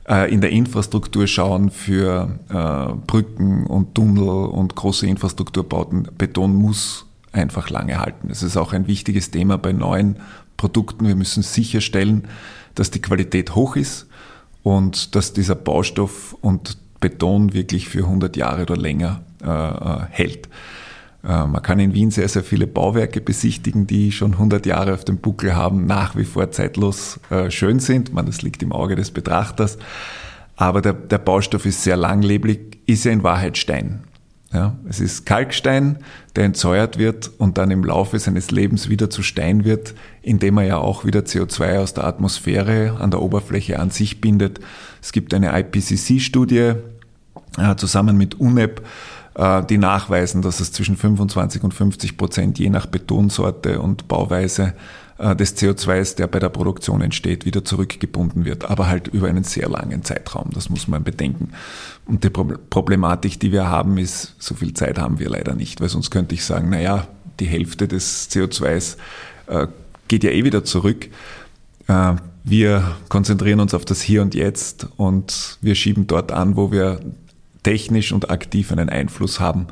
äh, 0.08 0.32
in 0.32 0.40
der 0.40 0.50
Infrastruktur 0.50 1.26
schauen 1.26 1.70
für 1.70 2.38
äh, 2.48 2.94
Brücken 3.06 3.66
und 3.66 3.94
Tunnel 3.94 4.46
und 4.46 4.74
große 4.74 5.06
Infrastrukturbauten. 5.06 6.08
Beton 6.16 6.54
muss 6.54 7.06
einfach 7.32 7.70
lange 7.70 7.98
halten. 7.98 8.28
Das 8.28 8.42
ist 8.42 8.56
auch 8.56 8.72
ein 8.72 8.86
wichtiges 8.86 9.30
Thema 9.30 9.58
bei 9.58 9.72
neuen 9.72 10.16
Produkten. 10.56 11.06
Wir 11.06 11.16
müssen 11.16 11.42
sicherstellen, 11.42 12.28
dass 12.74 12.90
die 12.90 13.02
Qualität 13.02 13.54
hoch 13.54 13.76
ist 13.76 14.06
und 14.62 15.14
dass 15.14 15.32
dieser 15.32 15.54
Baustoff 15.54 16.36
und 16.40 16.78
Beton 17.00 17.52
wirklich 17.52 17.88
für 17.88 18.04
100 18.04 18.36
Jahre 18.36 18.62
oder 18.62 18.76
länger 18.76 19.22
äh, 19.42 19.48
äh, 19.48 20.06
hält. 20.10 20.48
Äh, 21.24 21.46
man 21.46 21.62
kann 21.62 21.78
in 21.80 21.94
Wien 21.94 22.10
sehr, 22.10 22.28
sehr 22.28 22.44
viele 22.44 22.66
Bauwerke 22.66 23.20
besichtigen, 23.20 23.86
die 23.86 24.12
schon 24.12 24.32
100 24.32 24.66
Jahre 24.66 24.94
auf 24.94 25.04
dem 25.04 25.18
Buckel 25.18 25.54
haben, 25.54 25.86
nach 25.86 26.16
wie 26.16 26.24
vor 26.24 26.50
zeitlos 26.50 27.20
äh, 27.30 27.50
schön 27.50 27.80
sind. 27.80 28.12
Man, 28.12 28.26
das 28.26 28.42
liegt 28.42 28.62
im 28.62 28.72
Auge 28.72 28.96
des 28.96 29.10
Betrachters. 29.10 29.78
Aber 30.56 30.80
der, 30.80 30.92
der 30.92 31.18
Baustoff 31.18 31.66
ist 31.66 31.82
sehr 31.82 31.96
langlebig, 31.96 32.78
ist 32.86 33.04
ja 33.04 33.12
in 33.12 33.22
Wahrheit 33.22 33.58
Stein. 33.58 34.04
Ja, 34.52 34.76
es 34.86 35.00
ist 35.00 35.24
Kalkstein, 35.24 35.98
der 36.36 36.44
entsäuert 36.44 36.98
wird 36.98 37.30
und 37.38 37.56
dann 37.56 37.70
im 37.70 37.84
Laufe 37.84 38.18
seines 38.18 38.50
Lebens 38.50 38.90
wieder 38.90 39.08
zu 39.08 39.22
Stein 39.22 39.64
wird, 39.64 39.94
indem 40.20 40.58
er 40.58 40.64
ja 40.64 40.76
auch 40.76 41.06
wieder 41.06 41.20
CO2 41.20 41.78
aus 41.78 41.94
der 41.94 42.04
Atmosphäre 42.04 42.98
an 43.00 43.10
der 43.10 43.22
Oberfläche 43.22 43.78
an 43.78 43.88
sich 43.88 44.20
bindet. 44.20 44.60
Es 45.00 45.12
gibt 45.12 45.32
eine 45.32 45.58
IPCC-Studie 45.58 46.74
äh, 47.56 47.76
zusammen 47.76 48.18
mit 48.18 48.40
UNEP, 48.40 48.82
äh, 49.36 49.64
die 49.64 49.78
nachweisen, 49.78 50.42
dass 50.42 50.60
es 50.60 50.70
zwischen 50.70 50.98
25 50.98 51.62
und 51.62 51.72
50 51.72 52.18
Prozent 52.18 52.58
je 52.58 52.68
nach 52.68 52.84
Betonsorte 52.84 53.80
und 53.80 54.06
Bauweise 54.06 54.74
des 55.18 55.56
CO2s, 55.56 56.16
der 56.16 56.26
bei 56.26 56.38
der 56.38 56.48
Produktion 56.48 57.00
entsteht, 57.00 57.44
wieder 57.44 57.64
zurückgebunden 57.64 58.44
wird, 58.44 58.70
aber 58.70 58.88
halt 58.88 59.08
über 59.08 59.28
einen 59.28 59.44
sehr 59.44 59.68
langen 59.68 60.02
Zeitraum. 60.02 60.50
Das 60.52 60.68
muss 60.68 60.88
man 60.88 61.04
bedenken. 61.04 61.52
Und 62.06 62.24
die 62.24 62.30
Problematik, 62.30 63.38
die 63.38 63.52
wir 63.52 63.68
haben, 63.68 63.98
ist, 63.98 64.34
so 64.38 64.54
viel 64.54 64.74
Zeit 64.74 64.98
haben 64.98 65.18
wir 65.18 65.28
leider 65.28 65.54
nicht, 65.54 65.80
weil 65.80 65.88
sonst 65.88 66.10
könnte 66.10 66.34
ich 66.34 66.44
sagen, 66.44 66.70
naja, 66.70 67.06
die 67.40 67.46
Hälfte 67.46 67.88
des 67.88 68.30
CO2s 68.30 68.96
äh, 69.46 69.66
geht 70.08 70.24
ja 70.24 70.30
eh 70.30 70.44
wieder 70.44 70.64
zurück. 70.64 71.08
Äh, 71.88 72.14
wir 72.44 72.96
konzentrieren 73.08 73.60
uns 73.60 73.74
auf 73.74 73.84
das 73.84 74.00
Hier 74.00 74.22
und 74.22 74.34
Jetzt 74.34 74.88
und 74.96 75.58
wir 75.60 75.74
schieben 75.74 76.06
dort 76.06 76.32
an, 76.32 76.56
wo 76.56 76.72
wir 76.72 77.00
technisch 77.62 78.12
und 78.12 78.30
aktiv 78.30 78.72
einen 78.72 78.88
Einfluss 78.88 79.38
haben. 79.38 79.68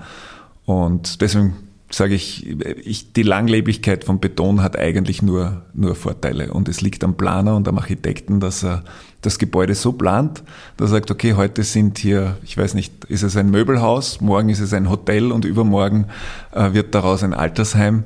Und 0.66 1.20
deswegen 1.20 1.56
sage 1.90 2.14
ich, 2.14 2.46
ich, 2.84 3.12
die 3.12 3.22
Langlebigkeit 3.22 4.04
von 4.04 4.20
Beton 4.20 4.62
hat 4.62 4.78
eigentlich 4.78 5.22
nur, 5.22 5.62
nur 5.74 5.94
Vorteile. 5.94 6.52
Und 6.52 6.68
es 6.68 6.80
liegt 6.80 7.02
am 7.02 7.16
Planer 7.16 7.56
und 7.56 7.66
am 7.66 7.78
Architekten, 7.78 8.40
dass 8.40 8.64
er 8.64 8.84
das 9.22 9.38
Gebäude 9.38 9.74
so 9.74 9.92
plant, 9.92 10.42
dass 10.76 10.90
er 10.90 10.96
sagt, 10.96 11.10
okay, 11.10 11.34
heute 11.34 11.62
sind 11.62 11.98
hier, 11.98 12.36
ich 12.44 12.56
weiß 12.56 12.74
nicht, 12.74 13.04
ist 13.06 13.22
es 13.22 13.36
ein 13.36 13.50
Möbelhaus, 13.50 14.20
morgen 14.20 14.48
ist 14.48 14.60
es 14.60 14.72
ein 14.72 14.88
Hotel 14.88 15.32
und 15.32 15.44
übermorgen 15.44 16.06
äh, 16.52 16.72
wird 16.72 16.94
daraus 16.94 17.22
ein 17.22 17.34
Altersheim. 17.34 18.04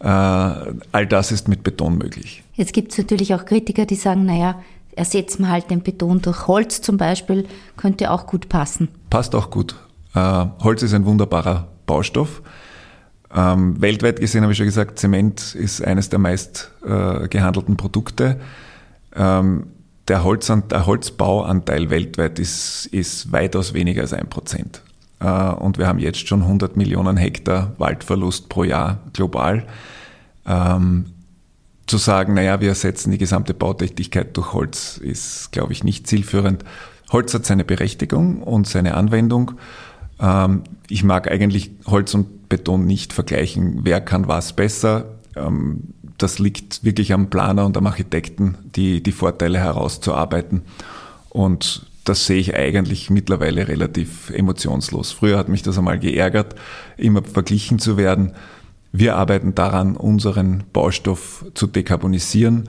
Äh, 0.00 0.06
all 0.06 1.06
das 1.08 1.30
ist 1.30 1.48
mit 1.48 1.62
Beton 1.62 1.98
möglich. 1.98 2.42
Jetzt 2.54 2.72
gibt 2.72 2.92
es 2.92 2.98
natürlich 2.98 3.34
auch 3.34 3.44
Kritiker, 3.44 3.84
die 3.84 3.94
sagen, 3.94 4.24
naja, 4.24 4.60
ersetzen 4.96 5.42
wir 5.42 5.50
halt 5.50 5.70
den 5.70 5.82
Beton 5.82 6.22
durch 6.22 6.48
Holz 6.48 6.80
zum 6.80 6.96
Beispiel, 6.96 7.46
könnte 7.76 8.10
auch 8.10 8.26
gut 8.26 8.48
passen. 8.48 8.88
Passt 9.10 9.34
auch 9.34 9.50
gut. 9.50 9.76
Äh, 10.14 10.46
Holz 10.60 10.82
ist 10.82 10.94
ein 10.94 11.04
wunderbarer 11.04 11.68
Baustoff. 11.86 12.42
Ähm, 13.34 13.80
weltweit 13.80 14.20
gesehen 14.20 14.42
habe 14.42 14.52
ich 14.52 14.58
schon 14.58 14.66
gesagt, 14.66 14.98
Zement 14.98 15.54
ist 15.54 15.84
eines 15.84 16.08
der 16.08 16.18
meist 16.18 16.70
äh, 16.84 17.28
gehandelten 17.28 17.76
Produkte. 17.76 18.40
Ähm, 19.14 19.66
der, 20.08 20.24
Holzan 20.24 20.68
der 20.68 20.86
Holzbauanteil 20.86 21.90
weltweit 21.90 22.38
ist, 22.38 22.86
ist 22.86 23.30
weitaus 23.32 23.74
weniger 23.74 24.02
als 24.02 24.14
ein 24.14 24.28
Prozent. 24.28 24.82
Äh, 25.20 25.26
und 25.26 25.78
wir 25.78 25.86
haben 25.86 25.98
jetzt 25.98 26.26
schon 26.26 26.42
100 26.42 26.76
Millionen 26.76 27.16
Hektar 27.16 27.72
Waldverlust 27.78 28.48
pro 28.48 28.64
Jahr 28.64 29.00
global. 29.12 29.66
Ähm, 30.46 31.06
zu 31.86 31.98
sagen, 31.98 32.34
naja, 32.34 32.60
wir 32.60 32.68
ersetzen 32.68 33.10
die 33.10 33.18
gesamte 33.18 33.54
Bautätigkeit 33.54 34.36
durch 34.36 34.52
Holz, 34.52 34.98
ist, 34.98 35.52
glaube 35.52 35.72
ich, 35.72 35.84
nicht 35.84 36.06
zielführend. 36.06 36.64
Holz 37.10 37.32
hat 37.32 37.46
seine 37.46 37.64
Berechtigung 37.64 38.42
und 38.42 38.66
seine 38.66 38.94
Anwendung. 38.94 39.52
Ähm, 40.20 40.64
ich 40.88 41.02
mag 41.04 41.30
eigentlich 41.30 41.70
Holz 41.86 42.14
und 42.14 42.26
Beton 42.48 42.84
nicht 42.86 43.12
vergleichen. 43.12 43.80
Wer 43.82 44.00
kann 44.00 44.28
was 44.28 44.54
besser? 44.54 45.06
Ähm, 45.36 45.94
das 46.18 46.38
liegt 46.38 46.84
wirklich 46.84 47.12
am 47.12 47.30
Planer 47.30 47.64
und 47.64 47.76
am 47.76 47.86
Architekten, 47.86 48.56
die, 48.74 49.02
die 49.02 49.12
Vorteile 49.12 49.58
herauszuarbeiten. 49.58 50.62
Und 51.30 51.86
das 52.04 52.26
sehe 52.26 52.38
ich 52.38 52.54
eigentlich 52.54 53.10
mittlerweile 53.10 53.68
relativ 53.68 54.30
emotionslos. 54.30 55.12
Früher 55.12 55.38
hat 55.38 55.48
mich 55.48 55.62
das 55.62 55.78
einmal 55.78 55.98
geärgert, 55.98 56.54
immer 56.96 57.22
verglichen 57.22 57.78
zu 57.78 57.96
werden. 57.96 58.32
Wir 58.92 59.16
arbeiten 59.16 59.54
daran, 59.54 59.96
unseren 59.96 60.64
Baustoff 60.72 61.44
zu 61.54 61.66
dekarbonisieren 61.66 62.64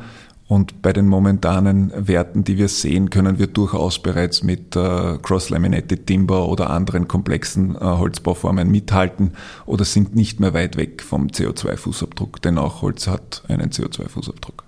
und 0.50 0.82
bei 0.82 0.94
den 0.94 1.06
momentanen 1.06 1.94
Werten, 1.96 2.44
die 2.44 2.58
wir 2.58 2.70
sehen, 2.70 3.12
können 3.12 3.38
wir 3.38 3.46
durchaus 3.46 4.00
bereits 4.00 4.42
mit 4.42 4.76
äh, 4.76 5.20
Cross-Laminated 5.22 6.08
Timber 6.08 6.50
oder 6.50 6.72
anderen 6.72 7.08
komplexen 7.08 7.76
äh, 7.76 7.80
Holzbauformen 7.82 8.72
mithalten 8.72 9.34
oder 9.68 9.86
sind 9.86 10.16
nicht 10.16 10.40
mehr 10.40 10.56
weit 10.56 10.76
weg 10.76 11.04
vom 11.04 11.28
CO2-Fußabdruck, 11.28 12.42
denn 12.42 12.58
auch 12.58 12.82
Holz 12.82 13.06
hat 13.06 13.44
einen 13.48 13.70
CO2-Fußabdruck. 13.70 14.64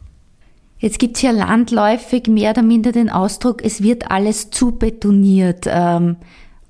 Jetzt 0.77 0.99
gibt 0.99 1.15
es 1.15 1.23
ja 1.23 1.31
landläufig 1.31 2.27
mehr 2.27 2.51
oder 2.51 2.61
minder 2.61 2.91
den 2.91 3.09
Ausdruck, 3.09 3.65
es 3.65 3.81
wird 3.81 4.11
alles 4.11 4.51
zu 4.51 4.73
betoniert. 4.73 5.65
Ähm, 5.65 6.17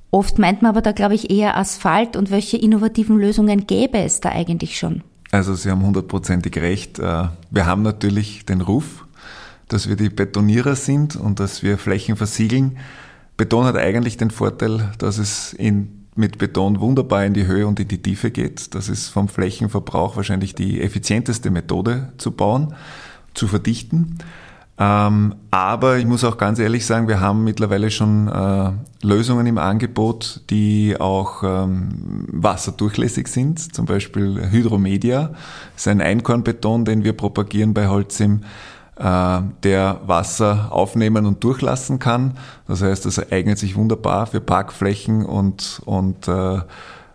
oft 0.09 0.39
meint 0.39 0.61
man 0.61 0.69
aber 0.69 0.81
da, 0.81 0.93
glaube 0.93 1.15
ich, 1.15 1.29
eher 1.29 1.57
Asphalt 1.57 2.15
und 2.15 2.31
welche 2.31 2.55
innovativen 2.55 3.17
Lösungen 3.17 3.67
gäbe 3.67 3.97
es 3.97 4.21
da 4.21 4.29
eigentlich 4.29 4.79
schon? 4.79 5.03
Also 5.31 5.55
Sie 5.55 5.71
haben 5.71 5.81
hundertprozentig 5.81 6.57
recht. 6.57 6.99
Äh, 6.99 7.29
wir 7.49 7.65
haben 7.65 7.81
natürlich 7.81 8.45
den 8.45 8.61
Ruf, 8.61 9.05
dass 9.69 9.87
wir 9.87 9.95
die 9.95 10.09
Betonierer 10.09 10.75
sind 10.75 11.15
und 11.15 11.39
dass 11.39 11.63
wir 11.63 11.77
Flächen 11.77 12.17
versiegeln. 12.17 12.77
Beton 13.37 13.63
hat 13.65 13.77
eigentlich 13.77 14.17
den 14.17 14.29
Vorteil, 14.29 14.91
dass 14.97 15.17
es 15.17 15.53
in, 15.53 16.05
mit 16.15 16.37
Beton 16.37 16.81
wunderbar 16.81 17.25
in 17.25 17.33
die 17.33 17.47
Höhe 17.47 17.65
und 17.65 17.79
in 17.79 17.87
die 17.87 18.01
Tiefe 18.01 18.29
geht. 18.29 18.75
Das 18.75 18.89
ist 18.89 19.07
vom 19.07 19.29
Flächenverbrauch 19.29 20.17
wahrscheinlich 20.17 20.53
die 20.53 20.81
effizienteste 20.81 21.49
Methode 21.49 22.11
zu 22.17 22.31
bauen, 22.31 22.75
zu 23.33 23.47
verdichten. 23.47 24.17
Ähm, 24.77 25.35
aber 25.51 25.97
ich 25.97 26.05
muss 26.05 26.23
auch 26.23 26.37
ganz 26.37 26.57
ehrlich 26.57 26.85
sagen, 26.85 27.07
wir 27.07 27.19
haben 27.19 27.43
mittlerweile 27.43 27.91
schon 27.91 28.27
äh, 28.27 28.71
Lösungen 29.05 29.45
im 29.45 29.57
Angebot, 29.57 30.41
die 30.49 30.95
auch 30.99 31.43
ähm, 31.43 32.25
wasserdurchlässig 32.31 33.27
sind. 33.27 33.75
Zum 33.75 33.85
Beispiel 33.85 34.49
Hydromedia 34.49 35.31
ist 35.75 35.87
ein 35.87 36.01
Einkornbeton, 36.01 36.85
den 36.85 37.03
wir 37.03 37.13
propagieren 37.13 37.73
bei 37.73 37.89
Holzim, 37.89 38.41
äh, 38.95 39.41
der 39.63 39.99
Wasser 40.05 40.69
aufnehmen 40.71 41.25
und 41.25 41.43
durchlassen 41.43 41.99
kann. 41.99 42.37
Das 42.67 42.81
heißt, 42.81 43.05
das 43.05 43.31
eignet 43.31 43.59
sich 43.59 43.75
wunderbar 43.75 44.25
für 44.27 44.41
Parkflächen 44.41 45.25
und, 45.25 45.81
und 45.85 46.27
äh, 46.27 46.59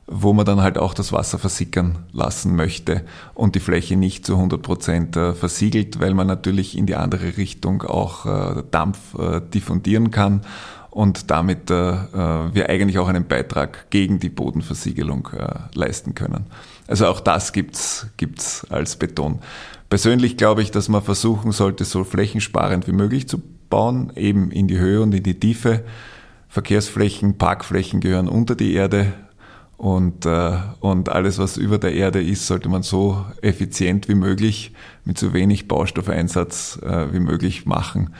wo 0.06 0.32
man 0.32 0.46
dann 0.46 0.60
halt 0.60 0.78
auch 0.78 0.94
das 0.94 1.12
Wasser 1.12 1.38
versickern 1.38 2.04
lassen 2.12 2.54
möchte 2.54 3.04
und 3.34 3.54
die 3.56 3.60
Fläche 3.60 3.96
nicht 3.96 4.24
zu 4.24 4.34
100 4.34 4.62
Prozent 4.62 5.16
äh, 5.16 5.34
versiegelt, 5.34 5.98
weil 5.98 6.14
man 6.14 6.28
natürlich 6.28 6.78
in 6.78 6.86
die 6.86 6.94
andere 6.94 7.36
Richtung 7.36 7.82
auch 7.82 8.26
äh, 8.26 8.62
Dampf 8.70 8.98
äh, 9.18 9.40
diffundieren 9.40 10.10
kann 10.10 10.42
und 10.90 11.30
damit 11.30 11.68
wir 11.68 12.70
eigentlich 12.70 12.98
auch 12.98 13.08
einen 13.08 13.28
Beitrag 13.28 13.90
gegen 13.90 14.18
die 14.18 14.30
Bodenversiegelung 14.30 15.28
leisten 15.74 16.14
können. 16.14 16.46
Also 16.86 17.06
auch 17.08 17.20
das 17.20 17.52
gibt's 17.52 18.06
gibt's 18.16 18.66
als 18.70 18.96
Beton. 18.96 19.40
Persönlich 19.90 20.38
glaube 20.38 20.62
ich, 20.62 20.70
dass 20.70 20.88
man 20.88 21.02
versuchen 21.02 21.52
sollte, 21.52 21.84
so 21.84 22.02
flächensparend 22.02 22.88
wie 22.88 22.92
möglich 22.92 23.28
zu 23.28 23.42
bauen, 23.68 24.10
eben 24.16 24.50
in 24.50 24.68
die 24.68 24.78
Höhe 24.78 25.02
und 25.02 25.14
in 25.14 25.22
die 25.22 25.38
Tiefe. 25.38 25.84
Verkehrsflächen, 26.48 27.36
Parkflächen 27.36 28.00
gehören 28.00 28.26
unter 28.26 28.54
die 28.54 28.72
Erde 28.72 29.12
Und, 29.76 30.24
äh, 30.24 30.52
und 30.80 31.10
alles, 31.10 31.38
was 31.38 31.58
über 31.58 31.78
der 31.78 31.94
Erde 31.94 32.22
ist, 32.22 32.46
sollte 32.46 32.68
man 32.68 32.82
so 32.82 33.24
effizient 33.42 34.08
wie 34.08 34.14
möglich, 34.14 34.72
mit 35.04 35.18
so 35.18 35.34
wenig 35.34 35.68
Baustoffeinsatz 35.68 36.78
äh, 36.82 37.12
wie 37.12 37.20
möglich 37.20 37.66
machen. 37.66 38.14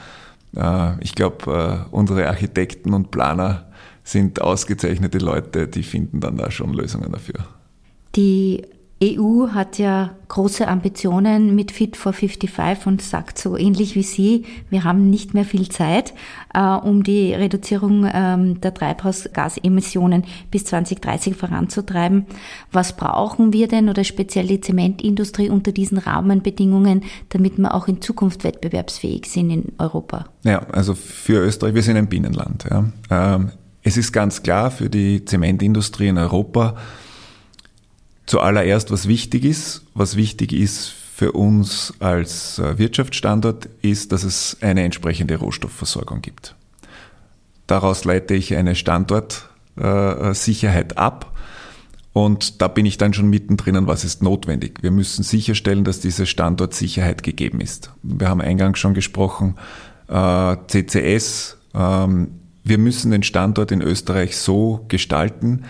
Äh, 0.55 1.03
ich 1.03 1.15
glaube, 1.15 1.87
äh, 1.91 1.95
unsere 1.95 2.27
Architekten 2.27 2.93
und 2.93 3.09
Planer 3.09 3.65
sind 4.03 4.41
ausgezeichnete 4.41 5.17
Leute, 5.17 5.67
die 5.67 5.83
finden 5.83 6.19
dann 6.19 6.37
da 6.37 6.51
schon 6.51 6.73
Lösungen 6.73 7.11
dafür. 7.11 7.39
Die 8.15 8.63
EU 9.03 9.49
hat 9.49 9.77
ja 9.77 10.15
große 10.27 10.67
Ambitionen 10.67 11.53
mit 11.53 11.71
Fit 11.71 11.95
for 11.95 12.13
55 12.13 12.87
und 12.87 13.01
sagt 13.01 13.37
so 13.37 13.55
ähnlich 13.55 13.95
wie 13.95 14.01
Sie, 14.03 14.45
wir 14.71 14.83
haben 14.83 15.09
nicht 15.11 15.35
mehr 15.35 15.45
viel 15.45 15.69
Zeit, 15.69 16.13
äh, 16.53 16.61
um 16.61 17.03
die 17.03 17.33
Reduzierung 17.33 18.09
ähm, 18.11 18.59
der 18.59 18.73
Treibhausgasemissionen 18.73 20.23
bis 20.49 20.65
2030 20.65 21.35
voranzutreiben. 21.35 22.25
Was 22.71 22.97
brauchen 22.97 23.53
wir 23.53 23.67
denn 23.67 23.87
oder 23.89 24.03
speziell 24.03 24.47
die 24.47 24.61
Zementindustrie 24.61 25.49
unter 25.49 25.71
diesen 25.71 25.99
Rahmenbedingungen, 25.99 27.03
damit 27.29 27.59
wir 27.59 27.75
auch 27.75 27.87
in 27.87 28.01
Zukunft 28.01 28.43
wettbewerbsfähig 28.43 29.27
sind 29.27 29.51
in 29.51 29.73
Europa? 29.77 30.25
Ja, 30.43 30.63
also 30.71 30.95
für 30.95 31.45
Österreich, 31.45 31.75
wir 31.75 31.83
sind 31.83 31.97
ein 31.97 32.07
Binnenland. 32.09 32.65
Ja. 32.69 32.85
Ähm, 33.11 33.51
es 33.83 33.95
ist 33.95 34.11
ganz 34.11 34.41
klar 34.41 34.71
für 34.71 34.89
die 34.89 35.23
Zementindustrie 35.23 36.07
in 36.07 36.17
Europa, 36.17 36.75
Zuallererst, 38.27 38.91
was 38.91 39.07
wichtig 39.07 39.43
ist, 39.45 39.81
was 39.93 40.17
wichtig 40.17 40.51
ist 40.53 40.93
für 41.15 41.31
uns 41.31 41.93
als 41.99 42.59
äh, 42.59 42.77
Wirtschaftsstandort, 42.77 43.69
ist, 43.81 44.11
dass 44.11 44.23
es 44.23 44.57
eine 44.61 44.83
entsprechende 44.83 45.37
Rohstoffversorgung 45.37 46.21
gibt. 46.21 46.53
Daraus 47.65 48.05
leite 48.05 48.35
ich 48.35 48.55
eine 48.55 48.75
Standortsicherheit 48.75 50.97
ab. 50.97 51.33
Und 52.13 52.61
da 52.61 52.67
bin 52.67 52.85
ich 52.85 52.97
dann 52.97 53.13
schon 53.13 53.29
mittendrin, 53.29 53.87
was 53.87 54.03
ist 54.03 54.23
notwendig. 54.23 54.79
Wir 54.81 54.91
müssen 54.91 55.23
sicherstellen, 55.23 55.83
dass 55.83 55.99
diese 55.99 56.25
Standortsicherheit 56.25 57.23
gegeben 57.23 57.61
ist. 57.61 57.91
Wir 58.03 58.29
haben 58.29 58.41
eingangs 58.41 58.79
schon 58.79 58.93
gesprochen, 58.93 59.55
äh, 60.07 60.55
CCS. 60.67 61.57
Ähm, 61.75 62.29
wir 62.63 62.77
müssen 62.77 63.11
den 63.11 63.23
Standort 63.23 63.71
in 63.71 63.81
Österreich 63.81 64.35
so 64.35 64.85
gestalten, 64.87 65.63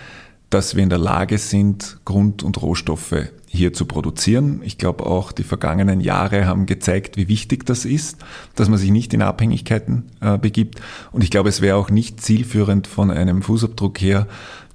dass 0.49 0.75
wir 0.75 0.83
in 0.83 0.89
der 0.89 0.97
Lage 0.97 1.37
sind, 1.37 1.99
Grund- 2.05 2.43
und 2.43 2.61
Rohstoffe 2.61 3.31
hier 3.47 3.73
zu 3.73 3.85
produzieren. 3.85 4.61
Ich 4.63 4.77
glaube 4.77 5.05
auch, 5.05 5.31
die 5.31 5.43
vergangenen 5.43 5.99
Jahre 5.99 6.45
haben 6.45 6.65
gezeigt, 6.65 7.17
wie 7.17 7.27
wichtig 7.27 7.65
das 7.65 7.85
ist, 7.85 8.17
dass 8.55 8.69
man 8.69 8.77
sich 8.77 8.91
nicht 8.91 9.13
in 9.13 9.21
Abhängigkeiten 9.21 10.03
äh, 10.21 10.37
begibt. 10.37 10.81
Und 11.11 11.23
ich 11.23 11.31
glaube, 11.31 11.49
es 11.49 11.61
wäre 11.61 11.77
auch 11.77 11.89
nicht 11.89 12.21
zielführend 12.21 12.87
von 12.87 13.09
einem 13.11 13.41
Fußabdruck 13.41 13.99
her, 13.99 14.27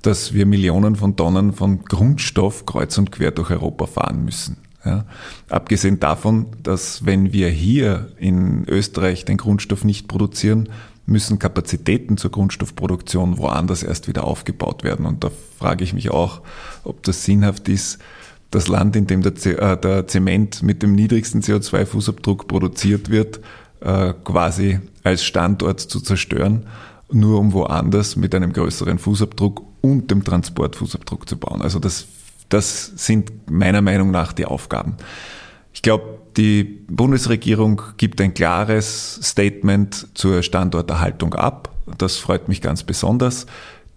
dass 0.02 0.32
wir 0.32 0.46
Millionen 0.46 0.96
von 0.96 1.16
Tonnen 1.16 1.52
von 1.52 1.84
Grundstoff 1.84 2.66
kreuz 2.66 2.98
und 2.98 3.12
quer 3.12 3.30
durch 3.30 3.50
Europa 3.50 3.86
fahren 3.86 4.24
müssen. 4.24 4.56
Ja. 4.84 5.04
Abgesehen 5.48 6.00
davon, 6.00 6.46
dass 6.62 7.06
wenn 7.06 7.32
wir 7.32 7.48
hier 7.48 8.08
in 8.18 8.64
Österreich 8.66 9.24
den 9.24 9.36
Grundstoff 9.36 9.84
nicht 9.84 10.08
produzieren, 10.08 10.68
müssen 11.06 11.38
Kapazitäten 11.38 12.16
zur 12.16 12.30
Grundstoffproduktion 12.30 13.38
woanders 13.38 13.82
erst 13.82 14.08
wieder 14.08 14.24
aufgebaut 14.24 14.84
werden. 14.84 15.06
Und 15.06 15.24
da 15.24 15.30
frage 15.58 15.84
ich 15.84 15.92
mich 15.92 16.10
auch, 16.10 16.42
ob 16.84 17.02
das 17.02 17.24
sinnhaft 17.24 17.68
ist, 17.68 17.98
das 18.50 18.68
Land, 18.68 18.96
in 18.96 19.06
dem 19.06 19.22
der, 19.22 19.32
äh, 19.44 19.76
der 19.80 20.06
Zement 20.06 20.62
mit 20.62 20.82
dem 20.82 20.94
niedrigsten 20.94 21.40
CO2-Fußabdruck 21.40 22.46
produziert 22.46 23.10
wird, 23.10 23.40
äh, 23.80 24.12
quasi 24.24 24.80
als 25.02 25.24
Standort 25.24 25.80
zu 25.80 26.00
zerstören, 26.00 26.66
nur 27.10 27.40
um 27.40 27.52
woanders 27.52 28.16
mit 28.16 28.34
einem 28.34 28.52
größeren 28.52 28.98
Fußabdruck 28.98 29.62
und 29.80 30.10
dem 30.10 30.22
Transportfußabdruck 30.22 31.28
zu 31.28 31.36
bauen. 31.36 31.62
Also 31.62 31.78
das, 31.78 32.06
das 32.48 32.92
sind 32.96 33.50
meiner 33.50 33.82
Meinung 33.82 34.10
nach 34.10 34.32
die 34.32 34.44
Aufgaben. 34.44 34.96
Ich 35.72 35.82
glaube, 35.82 36.21
die 36.36 36.64
Bundesregierung 36.88 37.82
gibt 37.96 38.20
ein 38.20 38.34
klares 38.34 39.20
Statement 39.22 40.08
zur 40.14 40.42
Standorterhaltung 40.42 41.34
ab. 41.34 41.74
Das 41.98 42.16
freut 42.16 42.48
mich 42.48 42.60
ganz 42.60 42.82
besonders. 42.82 43.46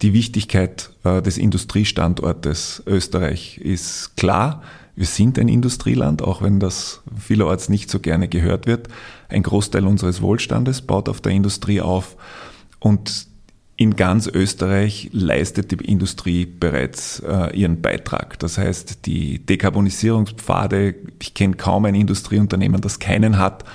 Die 0.02 0.14
Wichtigkeit 0.14 0.92
äh, 1.04 1.22
des 1.22 1.38
Industriestandortes 1.38 2.84
Österreich 2.86 3.58
ist 3.58 4.18
klar. 4.18 4.62
Wir 4.96 5.06
sind 5.06 5.40
ein 5.40 5.48
Industrieland, 5.48 6.22
auch 6.22 6.42
wenn 6.42 6.60
das 6.60 7.02
vielerorts 7.20 7.70
nicht 7.70 7.90
so 7.90 8.00
gerne 8.00 8.28
gehört 8.28 8.66
wird. 8.66 8.88
Ein 9.30 9.44
Großteil 9.44 9.86
unseres 9.86 10.22
Wohlstandes 10.22 10.82
baut 10.82 11.10
auf 11.10 11.22
der 11.22 11.34
Industrie 11.34 11.82
auf. 11.82 12.16
Und 12.80 13.28
in 13.78 13.96
ganz 13.96 14.28
Österreich 14.28 15.10
leistet 15.12 15.72
die 15.72 15.84
Industrie 15.86 16.46
bereits 16.46 17.20
äh, 17.20 17.56
ihren 17.56 17.82
Beitrag. 17.82 18.40
Das 18.40 18.58
heißt, 18.58 19.06
die 19.06 19.46
Dekarbonisierungspfade, 19.46 20.96
ich 21.22 21.34
kenne 21.34 21.56
kaum 21.56 21.86
ein 21.86 21.96
Industrieunternehmen, 21.96 22.80
das 22.80 23.00
keinen 23.00 23.38
hat, 23.38 23.66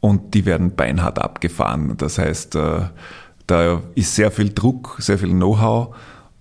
und 0.00 0.34
die 0.34 0.44
werden 0.46 0.74
beinhart 0.74 1.18
abgefahren. 1.20 1.96
Das 1.96 2.18
heißt, 2.18 2.54
äh, 2.54 2.82
da 3.46 3.82
ist 3.94 4.14
sehr 4.14 4.30
viel 4.30 4.50
Druck, 4.50 4.96
sehr 5.00 5.18
viel 5.18 5.30
Know-how 5.30 5.94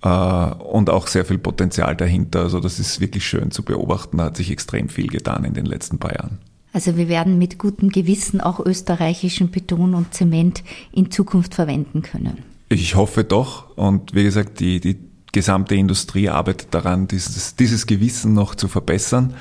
äh, 0.03 0.07
und 0.07 0.89
auch 0.89 1.07
sehr 1.07 1.25
viel 1.25 1.39
Potenzial 1.39 1.95
dahinter. 1.95 2.41
Also 2.41 2.59
das 2.59 2.79
ist 2.79 2.99
wirklich 2.99 3.25
schön 3.25 3.49
zu 3.51 3.63
beobachten. 3.63 4.17
Da 4.17 4.25
hat 4.25 4.37
sich 4.37 4.51
extrem 4.51 4.89
viel 4.89 5.07
getan 5.07 5.43
in 5.43 5.53
den 5.53 5.65
letzten 5.65 5.97
paar 5.97 6.13
Jahren. 6.13 6.39
Also 6.73 6.97
wir 6.97 7.09
werden 7.09 7.37
mit 7.37 7.57
gutem 7.57 7.89
Gewissen 7.89 8.41
auch 8.41 8.59
österreichischen 8.59 9.49
Beton 9.49 9.93
und 9.93 10.13
Zement 10.13 10.63
in 10.91 11.11
Zukunft 11.11 11.55
verwenden 11.55 12.01
können. 12.01 12.50
Ich 12.71 12.95
hoffe 12.95 13.25
doch. 13.25 13.75
Und 13.75 14.15
wie 14.15 14.23
gesagt, 14.23 14.61
die, 14.61 14.79
die 14.79 14.97
gesamte 15.33 15.75
Industrie 15.75 16.29
arbeitet 16.29 16.73
daran, 16.73 17.05
dieses, 17.05 17.57
dieses 17.57 17.85
Gewissen 17.85 18.33
noch 18.33 18.55
zu 18.55 18.69
verbessern. 18.69 19.33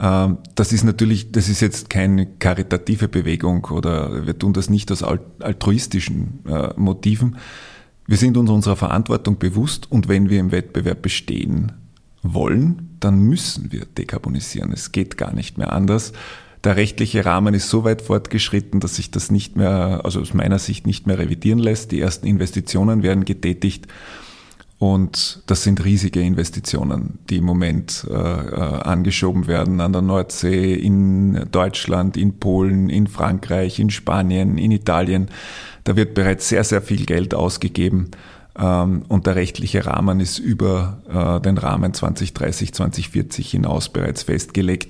Ähm, 0.00 0.38
das 0.56 0.72
ist 0.72 0.82
natürlich, 0.82 1.30
das 1.30 1.48
ist 1.48 1.60
jetzt 1.60 1.90
keine 1.90 2.26
karitative 2.26 3.06
Bewegung 3.06 3.66
oder 3.66 4.26
wir 4.26 4.36
tun 4.36 4.52
das 4.52 4.68
nicht 4.68 4.90
aus 4.90 5.04
altruistischen 5.04 6.44
äh, 6.44 6.70
Motiven. 6.76 7.36
Wir 8.08 8.16
sind 8.16 8.36
uns 8.36 8.50
unserer 8.50 8.76
Verantwortung 8.76 9.38
bewusst 9.38 9.90
und 9.90 10.08
wenn 10.08 10.28
wir 10.28 10.40
im 10.40 10.50
Wettbewerb 10.50 11.02
bestehen 11.02 11.72
wollen, 12.22 12.96
dann 12.98 13.20
müssen 13.20 13.70
wir 13.70 13.84
dekarbonisieren. 13.84 14.72
Es 14.72 14.90
geht 14.90 15.16
gar 15.16 15.32
nicht 15.32 15.56
mehr 15.56 15.72
anders. 15.72 16.12
Der 16.66 16.74
rechtliche 16.74 17.24
Rahmen 17.24 17.54
ist 17.54 17.70
so 17.70 17.84
weit 17.84 18.02
fortgeschritten, 18.02 18.80
dass 18.80 18.96
sich 18.96 19.12
das 19.12 19.30
nicht 19.30 19.56
mehr, 19.56 20.00
also 20.02 20.20
aus 20.20 20.34
meiner 20.34 20.58
Sicht 20.58 20.84
nicht 20.84 21.06
mehr 21.06 21.16
revidieren 21.16 21.60
lässt. 21.60 21.92
Die 21.92 22.00
ersten 22.00 22.26
Investitionen 22.26 23.04
werden 23.04 23.24
getätigt. 23.24 23.86
Und 24.80 25.44
das 25.46 25.62
sind 25.62 25.84
riesige 25.84 26.20
Investitionen, 26.20 27.20
die 27.30 27.36
im 27.36 27.44
Moment 27.44 28.04
äh, 28.10 28.12
äh, 28.12 28.16
angeschoben 28.16 29.46
werden 29.46 29.80
an 29.80 29.92
der 29.92 30.02
Nordsee, 30.02 30.74
in 30.74 31.46
Deutschland, 31.52 32.16
in 32.16 32.40
Polen, 32.40 32.90
in 32.90 33.06
Frankreich, 33.06 33.78
in 33.78 33.90
Spanien, 33.90 34.58
in 34.58 34.72
Italien. 34.72 35.28
Da 35.84 35.94
wird 35.94 36.14
bereits 36.14 36.48
sehr, 36.48 36.64
sehr 36.64 36.82
viel 36.82 37.06
Geld 37.06 37.32
ausgegeben. 37.32 38.10
Ähm, 38.58 39.04
und 39.06 39.26
der 39.26 39.36
rechtliche 39.36 39.86
Rahmen 39.86 40.18
ist 40.18 40.40
über 40.40 40.98
äh, 41.38 41.40
den 41.42 41.58
Rahmen 41.58 41.94
2030, 41.94 42.74
2040 42.74 43.52
hinaus 43.52 43.88
bereits 43.88 44.24
festgelegt. 44.24 44.88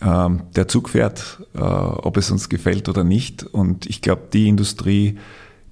Ähm, 0.00 0.42
der 0.54 0.68
Zug 0.68 0.88
fährt, 0.90 1.40
äh, 1.54 1.60
ob 1.60 2.16
es 2.16 2.30
uns 2.30 2.48
gefällt 2.48 2.88
oder 2.88 3.04
nicht. 3.04 3.42
Und 3.42 3.86
ich 3.86 4.00
glaube, 4.00 4.22
die 4.32 4.48
Industrie, 4.48 5.18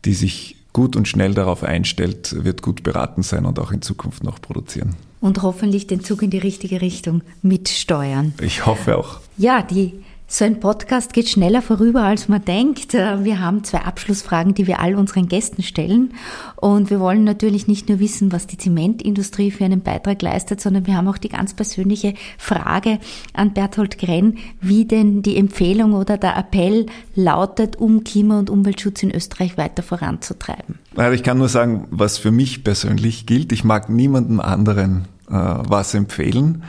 die 0.04 0.14
sich 0.14 0.56
gut 0.72 0.96
und 0.96 1.08
schnell 1.08 1.34
darauf 1.34 1.62
einstellt, 1.62 2.44
wird 2.44 2.62
gut 2.62 2.82
beraten 2.82 3.22
sein 3.22 3.46
und 3.46 3.58
auch 3.58 3.72
in 3.72 3.82
Zukunft 3.82 4.24
noch 4.24 4.40
produzieren. 4.40 4.94
Und 5.20 5.42
hoffentlich 5.42 5.86
den 5.86 6.02
Zug 6.02 6.22
in 6.22 6.30
die 6.30 6.38
richtige 6.38 6.80
Richtung 6.80 7.22
mitsteuern. 7.42 8.34
Ich 8.40 8.66
hoffe 8.66 8.98
auch. 8.98 9.20
Ja, 9.38 9.62
die 9.62 9.94
so 10.28 10.44
ein 10.44 10.58
Podcast 10.58 11.12
geht 11.12 11.28
schneller 11.28 11.62
vorüber, 11.62 12.02
als 12.02 12.28
man 12.28 12.44
denkt. 12.44 12.94
Äh, 12.94 13.22
wir 13.24 13.40
haben 13.40 13.62
zwei 13.62 13.82
Abschlussfragen, 13.82 14.54
die 14.54 14.66
wir 14.66 14.80
all 14.80 14.96
unseren 14.96 15.28
Gästen 15.28 15.62
stellen. 15.62 16.14
Und 16.56 16.90
wir 16.90 16.98
wollen 16.98 17.22
natürlich 17.22 17.68
nicht 17.68 17.88
nur 17.88 18.00
wissen, 18.00 18.32
was 18.32 18.48
die 18.48 18.58
Zementindustrie 18.58 19.52
für 19.52 19.64
einen 19.64 19.82
Beitrag 19.82 20.20
leistet, 20.20 20.60
sondern 20.60 20.86
wir 20.86 20.96
haben 20.96 21.06
auch 21.06 21.18
die 21.18 21.28
ganz 21.28 21.54
persönliche 21.54 22.14
Frage 22.38 22.98
an 23.34 23.54
Berthold 23.54 23.98
Grenn, 23.98 24.38
wie 24.60 24.84
denn 24.84 25.22
die 25.22 25.36
Empfehlung 25.36 25.92
oder 25.92 26.18
der 26.18 26.36
Appell 26.36 26.86
lautet, 27.14 27.76
um 27.76 28.02
Klima- 28.02 28.40
und 28.40 28.50
Umweltschutz 28.50 29.04
in 29.04 29.14
Österreich 29.14 29.56
weiter 29.56 29.84
voranzutreiben. 29.84 30.80
Ich 31.12 31.22
kann 31.22 31.38
nur 31.38 31.48
sagen, 31.48 31.86
was 31.90 32.18
für 32.18 32.32
mich 32.32 32.64
persönlich 32.64 33.26
gilt. 33.26 33.52
Ich 33.52 33.62
mag 33.62 33.88
niemandem 33.88 34.40
anderen 34.40 35.06
äh, 35.28 35.34
was 35.34 35.94
empfehlen. 35.94 36.64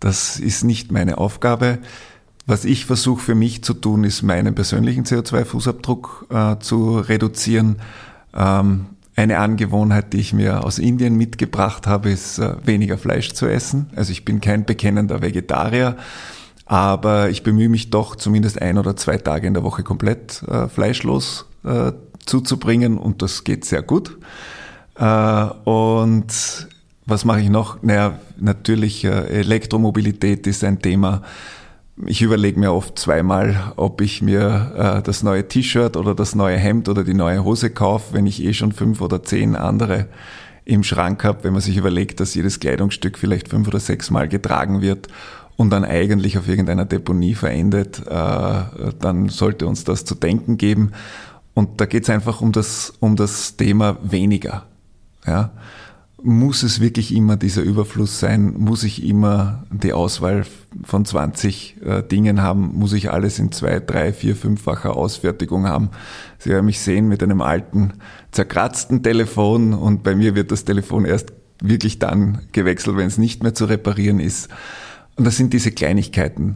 Das 0.00 0.40
ist 0.40 0.64
nicht 0.64 0.90
meine 0.90 1.18
Aufgabe. 1.18 1.78
Was 2.46 2.64
ich 2.64 2.86
versuche 2.86 3.22
für 3.22 3.34
mich 3.34 3.62
zu 3.62 3.72
tun, 3.72 4.04
ist 4.04 4.22
meinen 4.22 4.54
persönlichen 4.54 5.04
CO2-Fußabdruck 5.04 6.54
äh, 6.54 6.58
zu 6.58 6.98
reduzieren. 6.98 7.76
Ähm, 8.34 8.86
eine 9.14 9.38
Angewohnheit, 9.38 10.12
die 10.12 10.18
ich 10.18 10.32
mir 10.32 10.64
aus 10.64 10.78
Indien 10.78 11.16
mitgebracht 11.16 11.86
habe, 11.86 12.10
ist 12.10 12.38
äh, 12.38 12.54
weniger 12.64 12.98
Fleisch 12.98 13.32
zu 13.32 13.46
essen. 13.46 13.90
Also 13.94 14.10
ich 14.10 14.24
bin 14.24 14.40
kein 14.40 14.64
bekennender 14.64 15.22
Vegetarier, 15.22 15.96
aber 16.66 17.30
ich 17.30 17.42
bemühe 17.42 17.68
mich 17.68 17.90
doch 17.90 18.16
zumindest 18.16 18.60
ein 18.60 18.78
oder 18.78 18.96
zwei 18.96 19.18
Tage 19.18 19.46
in 19.46 19.54
der 19.54 19.62
Woche 19.62 19.82
komplett 19.82 20.42
äh, 20.44 20.68
fleischlos 20.68 21.46
äh, 21.64 21.92
zuzubringen 22.24 22.98
und 22.98 23.22
das 23.22 23.44
geht 23.44 23.64
sehr 23.64 23.82
gut. 23.82 24.18
Äh, 24.96 25.44
und 25.64 26.68
Was 27.04 27.24
mache 27.24 27.40
ich 27.40 27.50
noch? 27.50 27.82
Naja, 27.82 28.18
natürlich 28.38 29.04
äh, 29.04 29.10
Elektromobilität 29.10 30.46
ist 30.46 30.64
ein 30.64 30.80
Thema. 30.80 31.22
Ich 32.06 32.22
überlege 32.22 32.58
mir 32.58 32.72
oft 32.72 32.98
zweimal, 32.98 33.74
ob 33.76 34.00
ich 34.00 34.22
mir 34.22 34.72
äh, 34.76 35.02
das 35.02 35.22
neue 35.22 35.46
T-Shirt 35.46 35.96
oder 35.96 36.14
das 36.14 36.34
neue 36.34 36.56
Hemd 36.56 36.88
oder 36.88 37.04
die 37.04 37.12
neue 37.14 37.44
Hose 37.44 37.68
kaufe, 37.68 38.14
wenn 38.14 38.26
ich 38.26 38.42
eh 38.42 38.54
schon 38.54 38.72
fünf 38.72 39.02
oder 39.02 39.22
zehn 39.22 39.56
andere 39.56 40.06
im 40.64 40.84
Schrank 40.84 41.22
habe, 41.24 41.44
wenn 41.44 41.52
man 41.52 41.60
sich 41.60 41.76
überlegt, 41.76 42.20
dass 42.20 42.34
jedes 42.34 42.60
Kleidungsstück 42.60 43.18
vielleicht 43.18 43.48
fünf 43.48 43.68
oder 43.68 43.80
sechs 43.80 44.10
Mal 44.10 44.26
getragen 44.28 44.80
wird 44.80 45.08
und 45.56 45.70
dann 45.70 45.84
eigentlich 45.84 46.38
auf 46.38 46.48
irgendeiner 46.48 46.86
Deponie 46.86 47.34
verendet, 47.34 47.98
äh, 48.06 48.62
dann 48.98 49.28
sollte 49.28 49.66
uns 49.66 49.84
das 49.84 50.06
zu 50.06 50.14
denken 50.14 50.56
geben. 50.56 50.92
Und 51.52 51.80
da 51.80 51.84
geht 51.84 52.04
es 52.04 52.10
einfach 52.10 52.40
um 52.40 52.52
das, 52.52 52.94
um 53.00 53.16
das 53.16 53.56
Thema 53.56 53.98
weniger. 54.02 54.64
Ja? 55.26 55.50
Muss 56.24 56.62
es 56.62 56.80
wirklich 56.80 57.12
immer 57.12 57.36
dieser 57.36 57.62
Überfluss 57.62 58.20
sein? 58.20 58.54
Muss 58.56 58.84
ich 58.84 59.04
immer 59.04 59.64
die 59.70 59.92
Auswahl 59.92 60.44
von 60.84 61.04
20 61.04 61.82
äh, 61.84 62.02
Dingen 62.04 62.42
haben? 62.42 62.72
Muss 62.74 62.92
ich 62.92 63.10
alles 63.10 63.40
in 63.40 63.50
zwei, 63.50 63.80
drei, 63.80 64.12
vier, 64.12 64.36
fünffacher 64.36 64.96
Ausfertigung 64.96 65.66
haben? 65.66 65.90
Sie 66.38 66.50
werden 66.50 66.66
mich 66.66 66.78
sehen 66.78 67.08
mit 67.08 67.24
einem 67.24 67.40
alten, 67.40 67.94
zerkratzten 68.30 69.02
Telefon 69.02 69.74
und 69.74 70.04
bei 70.04 70.14
mir 70.14 70.36
wird 70.36 70.52
das 70.52 70.64
Telefon 70.64 71.04
erst 71.04 71.32
wirklich 71.60 71.98
dann 71.98 72.42
gewechselt, 72.52 72.96
wenn 72.96 73.08
es 73.08 73.18
nicht 73.18 73.42
mehr 73.42 73.54
zu 73.54 73.64
reparieren 73.64 74.20
ist. 74.20 74.48
Und 75.16 75.26
das 75.26 75.36
sind 75.36 75.52
diese 75.52 75.72
Kleinigkeiten. 75.72 76.54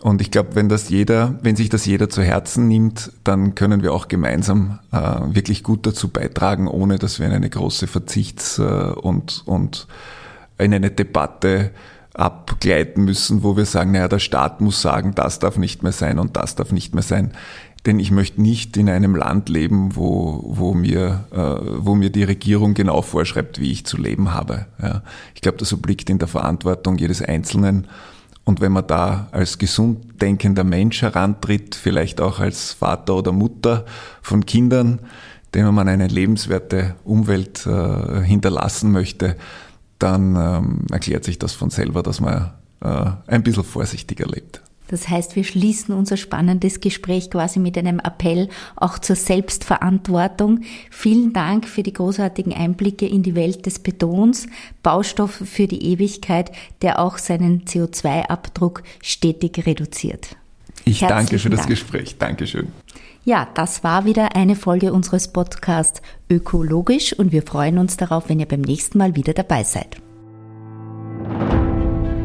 Und 0.00 0.20
ich 0.20 0.30
glaube, 0.30 0.54
wenn 0.54 0.68
das 0.68 0.88
jeder, 0.88 1.38
wenn 1.42 1.56
sich 1.56 1.70
das 1.70 1.84
jeder 1.84 2.08
zu 2.08 2.22
Herzen 2.22 2.68
nimmt, 2.68 3.10
dann 3.24 3.56
können 3.56 3.82
wir 3.82 3.92
auch 3.92 4.06
gemeinsam 4.06 4.78
äh, 4.92 4.98
wirklich 4.98 5.64
gut 5.64 5.86
dazu 5.86 6.08
beitragen, 6.08 6.68
ohne 6.68 6.98
dass 6.98 7.18
wir 7.18 7.26
in 7.26 7.32
eine 7.32 7.50
große 7.50 7.86
Verzichts- 7.88 8.58
äh, 8.58 8.62
und, 8.62 9.42
und 9.46 9.88
in 10.56 10.72
eine 10.72 10.90
Debatte 10.90 11.72
abgleiten 12.14 13.04
müssen, 13.04 13.42
wo 13.42 13.56
wir 13.56 13.64
sagen, 13.64 13.92
naja, 13.92 14.08
der 14.08 14.18
Staat 14.18 14.60
muss 14.60 14.82
sagen, 14.82 15.14
das 15.14 15.38
darf 15.38 15.56
nicht 15.56 15.82
mehr 15.82 15.92
sein 15.92 16.18
und 16.18 16.36
das 16.36 16.56
darf 16.56 16.72
nicht 16.72 16.94
mehr 16.94 17.02
sein. 17.02 17.32
Denn 17.86 18.00
ich 18.00 18.10
möchte 18.10 18.42
nicht 18.42 18.76
in 18.76 18.88
einem 18.88 19.14
Land 19.14 19.48
leben, 19.48 19.94
wo, 19.94 20.42
wo, 20.44 20.74
mir, 20.74 21.24
äh, 21.32 21.38
wo 21.78 21.94
mir 21.94 22.10
die 22.10 22.24
Regierung 22.24 22.74
genau 22.74 23.02
vorschreibt, 23.02 23.60
wie 23.60 23.72
ich 23.72 23.86
zu 23.86 23.96
leben 23.96 24.32
habe. 24.34 24.66
Ja. 24.82 25.02
Ich 25.34 25.40
glaube, 25.40 25.58
das 25.58 25.72
obliegt 25.72 26.10
in 26.10 26.18
der 26.18 26.28
Verantwortung 26.28 26.98
jedes 26.98 27.22
Einzelnen 27.22 27.86
und 28.48 28.62
wenn 28.62 28.72
man 28.72 28.86
da 28.86 29.28
als 29.30 29.58
gesund 29.58 30.22
denkender 30.22 30.64
Mensch 30.64 31.02
herantritt, 31.02 31.74
vielleicht 31.74 32.18
auch 32.22 32.40
als 32.40 32.72
Vater 32.72 33.16
oder 33.16 33.30
Mutter 33.30 33.84
von 34.22 34.46
Kindern, 34.46 35.00
denen 35.52 35.74
man 35.74 35.86
eine 35.86 36.06
lebenswerte 36.06 36.96
Umwelt 37.04 37.66
äh, 37.66 38.22
hinterlassen 38.22 38.90
möchte, 38.90 39.36
dann 39.98 40.34
ähm, 40.36 40.86
erklärt 40.90 41.24
sich 41.24 41.38
das 41.38 41.52
von 41.52 41.68
selber, 41.68 42.02
dass 42.02 42.22
man 42.22 42.52
äh, 42.80 43.10
ein 43.26 43.42
bisschen 43.42 43.64
vorsichtiger 43.64 44.26
lebt. 44.26 44.62
Das 44.88 45.08
heißt, 45.08 45.36
wir 45.36 45.44
schließen 45.44 45.94
unser 45.94 46.16
spannendes 46.16 46.80
Gespräch 46.80 47.30
quasi 47.30 47.60
mit 47.60 47.78
einem 47.78 48.00
Appell 48.00 48.48
auch 48.76 48.98
zur 48.98 49.16
Selbstverantwortung. 49.16 50.60
Vielen 50.90 51.32
Dank 51.32 51.66
für 51.66 51.82
die 51.82 51.92
großartigen 51.92 52.52
Einblicke 52.52 53.06
in 53.06 53.22
die 53.22 53.34
Welt 53.34 53.66
des 53.66 53.78
Betons, 53.78 54.46
Baustoff 54.82 55.30
für 55.44 55.66
die 55.66 55.92
Ewigkeit, 55.92 56.50
der 56.82 56.98
auch 56.98 57.18
seinen 57.18 57.64
CO2-Abdruck 57.64 58.82
stetig 59.02 59.66
reduziert. 59.66 60.36
Ich 60.84 61.02
Herzlichen 61.02 61.08
danke 61.08 61.38
für 61.38 61.50
das 61.50 61.60
Dank. 61.60 61.70
Gespräch. 61.70 62.16
Dankeschön. 62.18 62.68
Ja, 63.24 63.46
das 63.54 63.84
war 63.84 64.06
wieder 64.06 64.34
eine 64.36 64.56
Folge 64.56 64.92
unseres 64.92 65.28
Podcasts 65.28 66.00
Ökologisch 66.30 67.12
und 67.12 67.30
wir 67.30 67.42
freuen 67.42 67.76
uns 67.76 67.98
darauf, 67.98 68.30
wenn 68.30 68.40
ihr 68.40 68.46
beim 68.46 68.62
nächsten 68.62 68.96
Mal 68.96 69.16
wieder 69.16 69.34
dabei 69.34 69.64
seid. 69.64 70.00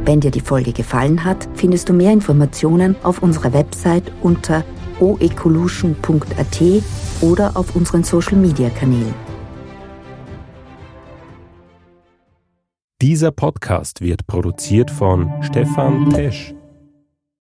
Wenn 0.06 0.20
dir 0.20 0.32
die 0.32 0.42
Folge 0.42 0.74
gefallen 0.74 1.24
hat, 1.24 1.48
findest 1.56 1.88
du 1.88 1.94
mehr 1.94 2.12
Informationen 2.12 2.96
auf 3.04 3.24
unserer 3.24 3.54
Website 3.54 4.12
unter 4.22 4.66
oecolution.at 5.00 6.62
oder 7.22 7.56
auf 7.56 7.76
unseren 7.76 8.04
Social 8.04 8.36
Media 8.38 8.70
Kanälen. 8.70 9.14
Dieser 13.02 13.32
Podcast 13.32 14.02
wird 14.02 14.28
produziert 14.28 14.92
von 14.92 15.32
Stefan 15.42 16.10
Tesch. 16.10 16.54